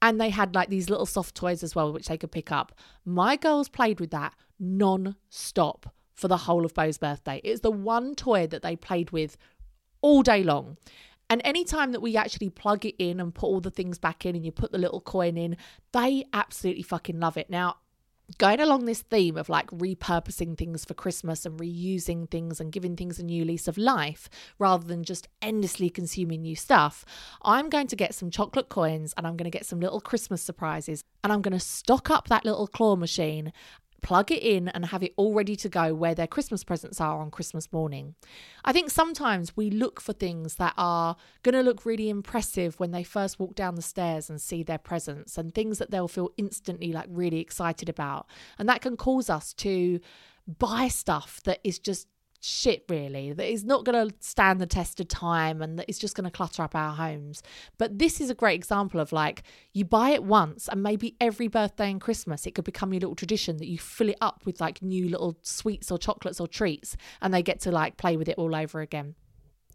And 0.00 0.20
they 0.20 0.30
had 0.30 0.54
like 0.54 0.68
these 0.68 0.88
little 0.88 1.06
soft 1.06 1.34
toys 1.34 1.64
as 1.64 1.74
well, 1.74 1.92
which 1.92 2.06
they 2.06 2.16
could 2.16 2.30
pick 2.30 2.52
up. 2.52 2.72
My 3.04 3.34
girls 3.34 3.68
played 3.68 3.98
with 3.98 4.10
that 4.12 4.34
non 4.60 5.16
stop 5.28 5.92
for 6.14 6.28
the 6.28 6.36
whole 6.36 6.64
of 6.64 6.74
Bo's 6.74 6.98
birthday. 6.98 7.40
It's 7.42 7.60
the 7.60 7.70
one 7.70 8.14
toy 8.14 8.46
that 8.46 8.62
they 8.62 8.76
played 8.76 9.10
with 9.10 9.36
all 10.00 10.22
day 10.22 10.42
long. 10.42 10.76
And 11.30 11.42
anytime 11.44 11.92
that 11.92 12.00
we 12.00 12.16
actually 12.16 12.50
plug 12.50 12.86
it 12.86 12.94
in 12.98 13.20
and 13.20 13.34
put 13.34 13.46
all 13.46 13.60
the 13.60 13.70
things 13.70 13.98
back 13.98 14.24
in 14.24 14.34
and 14.34 14.44
you 14.44 14.52
put 14.52 14.72
the 14.72 14.78
little 14.78 15.00
coin 15.00 15.36
in, 15.36 15.56
they 15.92 16.24
absolutely 16.32 16.82
fucking 16.82 17.20
love 17.20 17.36
it. 17.36 17.50
Now, 17.50 17.76
going 18.36 18.60
along 18.60 18.84
this 18.84 19.00
theme 19.00 19.38
of 19.38 19.48
like 19.48 19.68
repurposing 19.68 20.56
things 20.58 20.84
for 20.84 20.92
Christmas 20.92 21.46
and 21.46 21.58
reusing 21.58 22.30
things 22.30 22.60
and 22.60 22.70
giving 22.70 22.94
things 22.94 23.18
a 23.18 23.24
new 23.24 23.44
lease 23.44 23.66
of 23.66 23.78
life 23.78 24.28
rather 24.58 24.86
than 24.86 25.02
just 25.02 25.28
endlessly 25.40 25.88
consuming 25.88 26.42
new 26.42 26.54
stuff, 26.54 27.06
I'm 27.42 27.70
going 27.70 27.86
to 27.86 27.96
get 27.96 28.14
some 28.14 28.30
chocolate 28.30 28.68
coins 28.68 29.14
and 29.16 29.26
I'm 29.26 29.36
going 29.36 29.50
to 29.50 29.56
get 29.56 29.64
some 29.64 29.80
little 29.80 30.00
Christmas 30.00 30.42
surprises 30.42 31.02
and 31.24 31.32
I'm 31.32 31.40
going 31.40 31.52
to 31.52 31.60
stock 31.60 32.10
up 32.10 32.28
that 32.28 32.44
little 32.44 32.66
claw 32.66 32.96
machine 32.96 33.52
plug 34.02 34.30
it 34.30 34.42
in 34.42 34.68
and 34.68 34.86
have 34.86 35.02
it 35.02 35.12
all 35.16 35.34
ready 35.34 35.56
to 35.56 35.68
go 35.68 35.94
where 35.94 36.14
their 36.14 36.26
Christmas 36.26 36.64
presents 36.64 37.00
are 37.00 37.20
on 37.20 37.30
Christmas 37.30 37.72
morning. 37.72 38.14
I 38.64 38.72
think 38.72 38.90
sometimes 38.90 39.56
we 39.56 39.70
look 39.70 40.00
for 40.00 40.12
things 40.12 40.56
that 40.56 40.74
are 40.76 41.16
going 41.42 41.54
to 41.54 41.62
look 41.62 41.84
really 41.84 42.08
impressive 42.08 42.78
when 42.78 42.92
they 42.92 43.02
first 43.02 43.38
walk 43.38 43.54
down 43.54 43.74
the 43.74 43.82
stairs 43.82 44.30
and 44.30 44.40
see 44.40 44.62
their 44.62 44.78
presents 44.78 45.36
and 45.36 45.54
things 45.54 45.78
that 45.78 45.90
they'll 45.90 46.08
feel 46.08 46.30
instantly 46.36 46.92
like 46.92 47.06
really 47.08 47.40
excited 47.40 47.88
about. 47.88 48.26
And 48.58 48.68
that 48.68 48.80
can 48.80 48.96
cause 48.96 49.28
us 49.28 49.52
to 49.54 50.00
buy 50.46 50.88
stuff 50.88 51.40
that 51.44 51.60
is 51.64 51.78
just 51.78 52.06
shit 52.40 52.84
really 52.88 53.32
that 53.32 53.50
is 53.50 53.64
not 53.64 53.84
going 53.84 54.08
to 54.08 54.14
stand 54.20 54.60
the 54.60 54.66
test 54.66 55.00
of 55.00 55.08
time 55.08 55.60
and 55.60 55.78
that 55.78 55.88
is 55.88 55.98
just 55.98 56.14
going 56.14 56.24
to 56.24 56.30
clutter 56.30 56.62
up 56.62 56.74
our 56.74 56.94
homes 56.94 57.42
but 57.78 57.98
this 57.98 58.20
is 58.20 58.30
a 58.30 58.34
great 58.34 58.54
example 58.54 59.00
of 59.00 59.12
like 59.12 59.42
you 59.72 59.84
buy 59.84 60.10
it 60.10 60.22
once 60.22 60.68
and 60.68 60.82
maybe 60.82 61.16
every 61.20 61.48
birthday 61.48 61.90
and 61.90 62.00
christmas 62.00 62.46
it 62.46 62.54
could 62.54 62.64
become 62.64 62.92
your 62.92 63.00
little 63.00 63.16
tradition 63.16 63.56
that 63.56 63.66
you 63.66 63.78
fill 63.78 64.08
it 64.08 64.18
up 64.20 64.42
with 64.46 64.60
like 64.60 64.80
new 64.80 65.08
little 65.08 65.36
sweets 65.42 65.90
or 65.90 65.98
chocolates 65.98 66.40
or 66.40 66.46
treats 66.46 66.96
and 67.20 67.34
they 67.34 67.42
get 67.42 67.60
to 67.60 67.72
like 67.72 67.96
play 67.96 68.16
with 68.16 68.28
it 68.28 68.38
all 68.38 68.54
over 68.54 68.80
again 68.80 69.14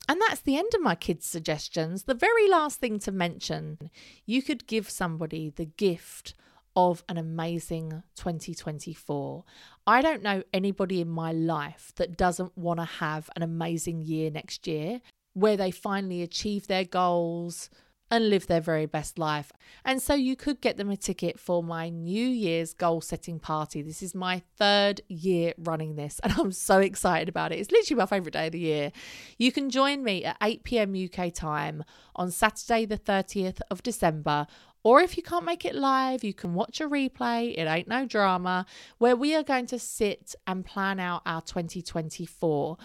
and 0.09 0.19
that's 0.21 0.41
the 0.41 0.57
end 0.57 0.73
of 0.73 0.81
my 0.81 0.95
kids' 0.95 1.25
suggestions. 1.25 2.03
The 2.03 2.13
very 2.13 2.49
last 2.49 2.79
thing 2.79 2.99
to 2.99 3.11
mention 3.11 3.89
you 4.25 4.41
could 4.41 4.67
give 4.67 4.89
somebody 4.89 5.49
the 5.49 5.65
gift 5.65 6.33
of 6.75 7.03
an 7.07 7.17
amazing 7.17 8.03
2024. 8.15 9.43
I 9.85 10.01
don't 10.01 10.23
know 10.23 10.43
anybody 10.53 11.01
in 11.01 11.09
my 11.09 11.31
life 11.31 11.91
that 11.95 12.15
doesn't 12.15 12.57
want 12.57 12.79
to 12.79 12.85
have 12.85 13.29
an 13.35 13.43
amazing 13.43 14.01
year 14.01 14.31
next 14.31 14.67
year 14.67 15.01
where 15.33 15.57
they 15.57 15.71
finally 15.71 16.21
achieve 16.21 16.67
their 16.67 16.85
goals 16.85 17.69
and 18.13 18.29
live 18.29 18.45
their 18.45 18.61
very 18.61 18.85
best 18.85 19.17
life. 19.17 19.51
And 19.83 19.99
so 19.99 20.13
you 20.13 20.35
could 20.35 20.61
get 20.61 20.77
them 20.77 20.91
a 20.91 20.95
ticket 20.95 21.39
for 21.39 21.63
my 21.63 21.89
New 21.89 22.27
Year's 22.27 22.75
goal 22.75 23.01
setting 23.01 23.39
party. 23.39 23.81
This 23.81 24.03
is 24.03 24.13
my 24.13 24.43
third 24.55 25.01
year 25.07 25.53
running 25.57 25.95
this, 25.95 26.19
and 26.19 26.31
I'm 26.37 26.51
so 26.51 26.77
excited 26.77 27.27
about 27.27 27.51
it. 27.51 27.59
It's 27.59 27.71
literally 27.71 27.99
my 27.99 28.05
favourite 28.05 28.33
day 28.33 28.45
of 28.45 28.51
the 28.51 28.59
year. 28.59 28.91
You 29.39 29.51
can 29.51 29.71
join 29.71 30.03
me 30.03 30.23
at 30.25 30.37
8 30.43 30.63
pm 30.63 30.93
UK 30.93 31.33
time 31.33 31.83
on 32.15 32.29
Saturday, 32.29 32.85
the 32.85 32.99
30th 32.99 33.61
of 33.71 33.81
December 33.81 34.45
or 34.83 34.99
if 35.01 35.15
you 35.15 35.23
can't 35.23 35.45
make 35.45 35.65
it 35.65 35.75
live, 35.75 36.23
you 36.23 36.33
can 36.33 36.53
watch 36.53 36.81
a 36.81 36.89
replay. 36.89 37.57
It 37.57 37.67
ain't 37.67 37.87
no 37.87 38.05
drama, 38.05 38.65
where 38.97 39.15
we 39.15 39.33
are 39.35 39.43
going 39.43 39.65
to 39.67 39.79
sit 39.79 40.35
and 40.45 40.65
plan 40.65 40.99
out 40.99 41.21
our 41.25 41.41
2024. 41.41 42.77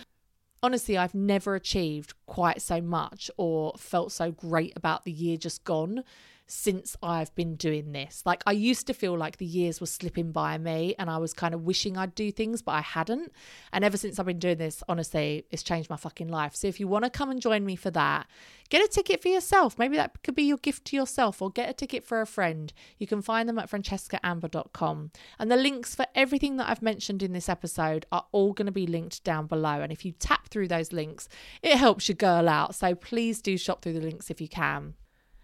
Honestly, 0.63 0.97
I've 0.97 1.15
never 1.15 1.55
achieved 1.55 2.15
quite 2.27 2.63
so 2.63 2.81
much 2.81 3.31
or 3.37 3.75
felt 3.77 4.13
so 4.13 4.31
great 4.31 4.73
about 4.77 5.05
the 5.05 5.13
year 5.13 5.37
just 5.37 5.65
gone 5.65 6.05
since 6.49 6.97
I've 7.03 7.33
been 7.35 7.55
doing 7.57 7.93
this. 7.93 8.23
Like 8.25 8.43
I 8.47 8.53
used 8.53 8.87
to 8.87 8.95
feel 8.95 9.17
like 9.17 9.37
the 9.37 9.47
years 9.47 9.81
were 9.81 9.87
slipping 9.87 10.33
by 10.33 10.57
me 10.57 10.95
and 10.99 11.11
I 11.11 11.19
was 11.19 11.35
kind 11.35 11.55
of 11.55 11.63
wishing 11.63 11.97
I'd 11.97 12.15
do 12.15 12.33
things, 12.33 12.63
but 12.63 12.73
I 12.73 12.81
hadn't. 12.81 13.33
And 13.73 13.85
ever 13.85 13.99
since 13.99 14.19
I've 14.19 14.27
been 14.27 14.39
doing 14.39 14.57
this, 14.57 14.83
honestly, 14.89 15.45
it's 15.51 15.63
changed 15.63 15.91
my 15.91 15.97
fucking 15.97 16.29
life. 16.29 16.57
So 16.57 16.67
if 16.67 16.81
you 16.81 16.89
want 16.89 17.05
to 17.05 17.11
come 17.11 17.31
and 17.31 17.41
join 17.41 17.67
me 17.67 17.77
for 17.77 17.91
that, 17.91 18.27
get 18.71 18.83
a 18.83 18.89
ticket 18.89 19.21
for 19.23 19.29
yourself. 19.29 19.79
Maybe 19.79 19.97
that 19.97 20.23
could 20.23 20.35
be 20.35 20.45
your 20.45 20.57
gift 20.57 20.87
to 20.87 20.97
yourself 20.97 21.43
or 21.43 21.51
get 21.51 21.69
a 21.69 21.75
ticket 21.75 22.03
for 22.03 22.23
a 22.23 22.27
friend. 22.27 22.73
You 22.97 23.07
can 23.07 23.21
find 23.21 23.47
them 23.47 23.59
at 23.59 23.71
francescaamber.com. 23.71 25.11
And 25.39 25.51
the 25.51 25.57
links 25.57 25.95
for 25.95 26.07
everything 26.15 26.57
that 26.57 26.71
I've 26.71 26.83
mentioned 26.83 27.23
in 27.23 27.35
this 27.35 27.51
episode 27.51 28.07
are 28.11 28.25
all 28.33 28.55
going 28.55 28.67
to 28.67 28.73
be 28.73 28.87
linked 28.87 29.23
down 29.23 29.47
below. 29.47 29.83
And 29.83 29.93
if 29.93 30.05
you 30.05 30.13
tap 30.13 30.49
through 30.49 30.69
those 30.69 30.95
links, 30.95 31.29
it 31.63 31.77
helps 31.77 32.09
your 32.09 32.17
girl 32.17 32.49
out. 32.49 32.75
So 32.75 32.95
please 32.95 33.43
do 33.43 33.59
shop 33.59 33.83
through 33.83 33.95
the 33.95 34.01
links 34.01 34.31
if 34.31 34.41
you 34.41 34.49
can. 34.49 34.95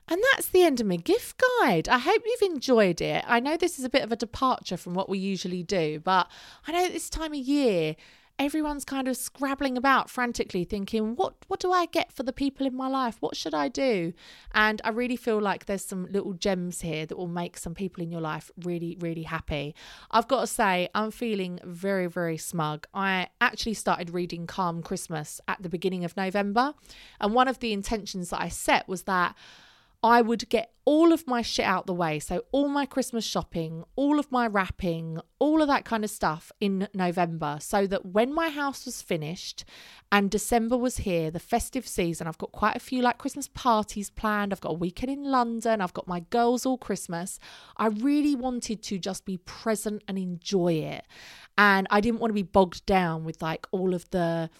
And 0.08 0.22
that's 0.32 0.48
the 0.48 0.62
end 0.62 0.80
of 0.80 0.86
my 0.86 0.96
gift 0.96 1.40
guide. 1.60 1.88
I 1.88 1.98
hope 1.98 2.22
you've 2.26 2.50
enjoyed 2.50 3.00
it. 3.00 3.24
I 3.26 3.40
know 3.40 3.56
this 3.56 3.78
is 3.78 3.84
a 3.84 3.90
bit 3.90 4.02
of 4.02 4.12
a 4.12 4.16
departure 4.16 4.76
from 4.76 4.94
what 4.94 5.08
we 5.08 5.18
usually 5.18 5.62
do, 5.62 6.00
but 6.00 6.30
I 6.66 6.72
know 6.72 6.88
this 6.88 7.08
time 7.08 7.32
of 7.32 7.38
year, 7.38 7.96
everyone's 8.38 8.84
kind 8.84 9.06
of 9.06 9.16
scrabbling 9.16 9.76
about 9.76 10.10
frantically 10.10 10.64
thinking 10.64 11.14
what 11.14 11.34
what 11.46 11.60
do 11.60 11.70
I 11.70 11.86
get 11.86 12.12
for 12.12 12.24
the 12.24 12.32
people 12.32 12.66
in 12.66 12.74
my 12.74 12.88
life 12.88 13.16
what 13.20 13.36
should 13.36 13.54
I 13.54 13.68
do 13.68 14.12
and 14.52 14.82
I 14.84 14.88
really 14.88 15.14
feel 15.14 15.40
like 15.40 15.66
there's 15.66 15.84
some 15.84 16.06
little 16.10 16.32
gems 16.32 16.80
here 16.80 17.06
that 17.06 17.16
will 17.16 17.28
make 17.28 17.56
some 17.56 17.74
people 17.74 18.02
in 18.02 18.10
your 18.10 18.20
life 18.20 18.50
really 18.64 18.96
really 19.00 19.22
happy 19.22 19.76
I've 20.10 20.26
got 20.26 20.40
to 20.40 20.46
say 20.48 20.88
I'm 20.96 21.12
feeling 21.12 21.60
very 21.62 22.08
very 22.08 22.36
smug 22.36 22.88
I 22.92 23.28
actually 23.40 23.74
started 23.74 24.10
reading 24.10 24.48
Calm 24.48 24.82
Christmas 24.82 25.40
at 25.46 25.62
the 25.62 25.68
beginning 25.68 26.04
of 26.04 26.16
November 26.16 26.74
and 27.20 27.34
one 27.34 27.46
of 27.46 27.60
the 27.60 27.72
intentions 27.72 28.30
that 28.30 28.40
I 28.40 28.48
set 28.48 28.88
was 28.88 29.04
that 29.04 29.36
I 30.04 30.20
would 30.20 30.50
get 30.50 30.70
all 30.84 31.14
of 31.14 31.26
my 31.26 31.40
shit 31.40 31.64
out 31.64 31.86
the 31.86 31.94
way. 31.94 32.18
So, 32.18 32.44
all 32.52 32.68
my 32.68 32.84
Christmas 32.84 33.24
shopping, 33.24 33.84
all 33.96 34.18
of 34.18 34.30
my 34.30 34.46
wrapping, 34.46 35.18
all 35.38 35.62
of 35.62 35.68
that 35.68 35.86
kind 35.86 36.04
of 36.04 36.10
stuff 36.10 36.52
in 36.60 36.88
November. 36.92 37.56
So 37.58 37.86
that 37.86 38.04
when 38.04 38.34
my 38.34 38.50
house 38.50 38.84
was 38.84 39.00
finished 39.00 39.64
and 40.12 40.30
December 40.30 40.76
was 40.76 40.98
here, 40.98 41.30
the 41.30 41.40
festive 41.40 41.88
season, 41.88 42.26
I've 42.26 42.36
got 42.36 42.52
quite 42.52 42.76
a 42.76 42.80
few 42.80 43.00
like 43.00 43.16
Christmas 43.16 43.48
parties 43.48 44.10
planned. 44.10 44.52
I've 44.52 44.60
got 44.60 44.72
a 44.72 44.78
weekend 44.78 45.10
in 45.10 45.24
London. 45.24 45.80
I've 45.80 45.94
got 45.94 46.06
my 46.06 46.20
girls 46.20 46.66
all 46.66 46.76
Christmas. 46.76 47.40
I 47.78 47.86
really 47.86 48.36
wanted 48.36 48.82
to 48.82 48.98
just 48.98 49.24
be 49.24 49.38
present 49.38 50.04
and 50.06 50.18
enjoy 50.18 50.74
it. 50.74 51.06
And 51.56 51.86
I 51.88 52.02
didn't 52.02 52.20
want 52.20 52.28
to 52.28 52.34
be 52.34 52.42
bogged 52.42 52.84
down 52.84 53.24
with 53.24 53.40
like 53.40 53.66
all 53.70 53.94
of 53.94 54.10
the 54.10 54.50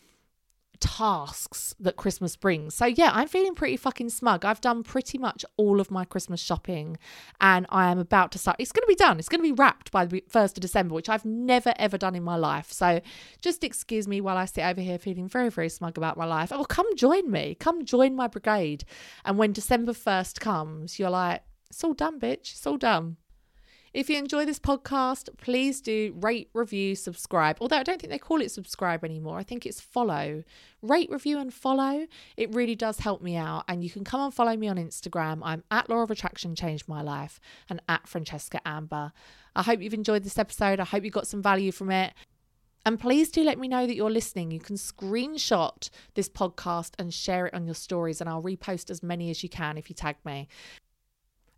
tasks 0.85 1.75
that 1.81 1.97
Christmas 1.97 2.37
brings. 2.37 2.75
So, 2.75 2.85
yeah, 2.85 3.11
I'm 3.14 3.27
feeling 3.27 3.55
pretty 3.55 3.79
fucking 3.79 4.11
smug. 4.11 4.44
I've 4.44 4.61
done 4.61 4.83
pretty 4.83 5.16
much 5.16 5.42
all 5.57 5.81
of 5.81 5.90
my 5.90 6.05
Christmas 6.05 6.42
shopping 6.42 6.99
and 7.40 7.64
I 7.70 7.90
am 7.90 7.99
about 7.99 8.33
to 8.33 8.38
start. 8.38 8.59
It's 8.59 8.70
going 8.70 8.83
to 8.83 8.87
be 8.87 8.94
done. 8.94 9.18
It's 9.18 9.31
going 9.31 9.40
to 9.40 9.49
be 9.49 9.53
wrapped 9.53 9.90
by 9.90 10.05
the 10.05 10.23
1st 10.31 10.59
of 10.59 10.61
December, 10.61 10.94
which 10.94 11.09
I've 11.09 11.25
never 11.25 11.73
ever 11.77 11.97
done 11.97 12.14
in 12.14 12.23
my 12.23 12.37
life. 12.37 12.70
So, 12.70 13.01
just 13.40 13.64
excuse 13.64 14.07
me 14.07 14.20
while 14.20 14.37
I 14.37 14.44
sit 14.44 14.62
over 14.62 14.83
here 14.83 14.99
feeling 14.99 15.27
very, 15.27 15.49
very 15.49 15.70
smug 15.70 15.97
about 15.97 16.18
my 16.18 16.27
life. 16.27 16.53
Oh, 16.53 16.64
come 16.64 16.94
join 16.97 17.31
me. 17.31 17.57
Come 17.59 17.87
join 17.87 18.14
my 18.14 18.27
brigade. 18.27 18.85
And 19.25 19.38
when 19.38 19.53
December 19.53 19.92
1st 19.92 20.38
comes, 20.40 20.99
you're 20.99 21.09
like, 21.09 21.40
it's 21.70 21.83
all 21.83 21.94
done, 21.94 22.20
bitch. 22.20 22.53
It's 22.53 22.66
all 22.66 22.77
done. 22.77 23.16
If 23.94 24.11
you 24.11 24.18
enjoy 24.18 24.44
this 24.44 24.59
podcast, 24.59 25.28
please 25.37 25.80
do 25.80 26.16
rate, 26.20 26.50
review, 26.52 26.96
subscribe. 26.96 27.59
Although 27.61 27.76
I 27.76 27.85
don't 27.85 28.00
think 28.00 28.11
they 28.11 28.18
call 28.18 28.40
it 28.40 28.50
subscribe 28.50 29.04
anymore. 29.04 29.38
I 29.38 29.44
think 29.44 29.64
it's 29.64 29.80
follow. 29.80 30.42
Rate, 30.83 31.09
review, 31.12 31.38
and 31.38 31.54
follow. 31.54 32.09
It 32.37 32.52
really 32.52 32.74
does 32.74 32.98
help 32.98 33.22
me 33.22 33.37
out. 33.37 33.62
And 33.68 33.85
you 33.85 33.90
can 33.90 34.02
come 34.02 34.20
and 34.20 34.35
follow 34.35 34.57
me 34.57 34.66
on 34.66 34.78
Instagram. 34.78 35.42
I'm 35.44 35.62
at 35.70 35.88
Law 35.88 36.02
of 36.02 36.11
Attraction 36.11 36.57
Changed 36.57 36.88
My 36.88 37.02
Life 37.02 37.38
and 37.70 37.80
at 37.88 38.09
Francesca 38.09 38.61
Amber. 38.66 39.12
I 39.54 39.62
hope 39.62 39.80
you've 39.80 39.94
enjoyed 39.94 40.24
this 40.24 40.38
episode. 40.38 40.80
I 40.80 40.85
hope 40.85 41.04
you 41.04 41.11
got 41.11 41.28
some 41.28 41.40
value 41.40 41.70
from 41.70 41.92
it. 41.92 42.14
And 42.85 42.98
please 42.98 43.30
do 43.30 43.44
let 43.44 43.61
me 43.61 43.68
know 43.68 43.87
that 43.87 43.94
you're 43.94 44.11
listening. 44.11 44.50
You 44.50 44.59
can 44.59 44.74
screenshot 44.74 45.88
this 46.14 46.28
podcast 46.28 46.94
and 46.98 47.14
share 47.14 47.46
it 47.46 47.54
on 47.54 47.64
your 47.64 47.76
stories, 47.76 48.20
and 48.20 48.28
I'll 48.28 48.42
repost 48.42 48.90
as 48.90 49.04
many 49.04 49.30
as 49.30 49.42
you 49.44 49.48
can 49.48 49.78
if 49.78 49.88
you 49.88 49.94
tag 49.94 50.16
me. 50.24 50.48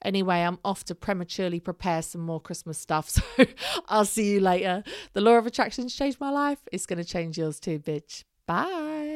Anyway, 0.05 0.37
I'm 0.41 0.59
off 0.65 0.85
to 0.85 0.95
prematurely 0.95 1.61
prepare 1.61 2.03
some 2.03 2.21
more 2.21 2.41
Christmas 2.41 2.79
stuff. 2.79 3.11
So 3.39 3.47
I'll 3.89 4.05
see 4.05 4.33
you 4.33 4.41
later. 4.41 4.83
The 5.13 5.21
law 5.21 5.33
of 5.33 5.47
attraction's 5.47 5.95
changed 5.95 6.21
my 6.21 6.31
life. 6.31 6.59
It's 6.73 6.87
going 6.87 6.99
to 6.99 7.05
change 7.05 7.39
yours 7.39 7.61
too, 7.61 7.79
bitch. 7.79 8.25
Bye. 8.47 9.16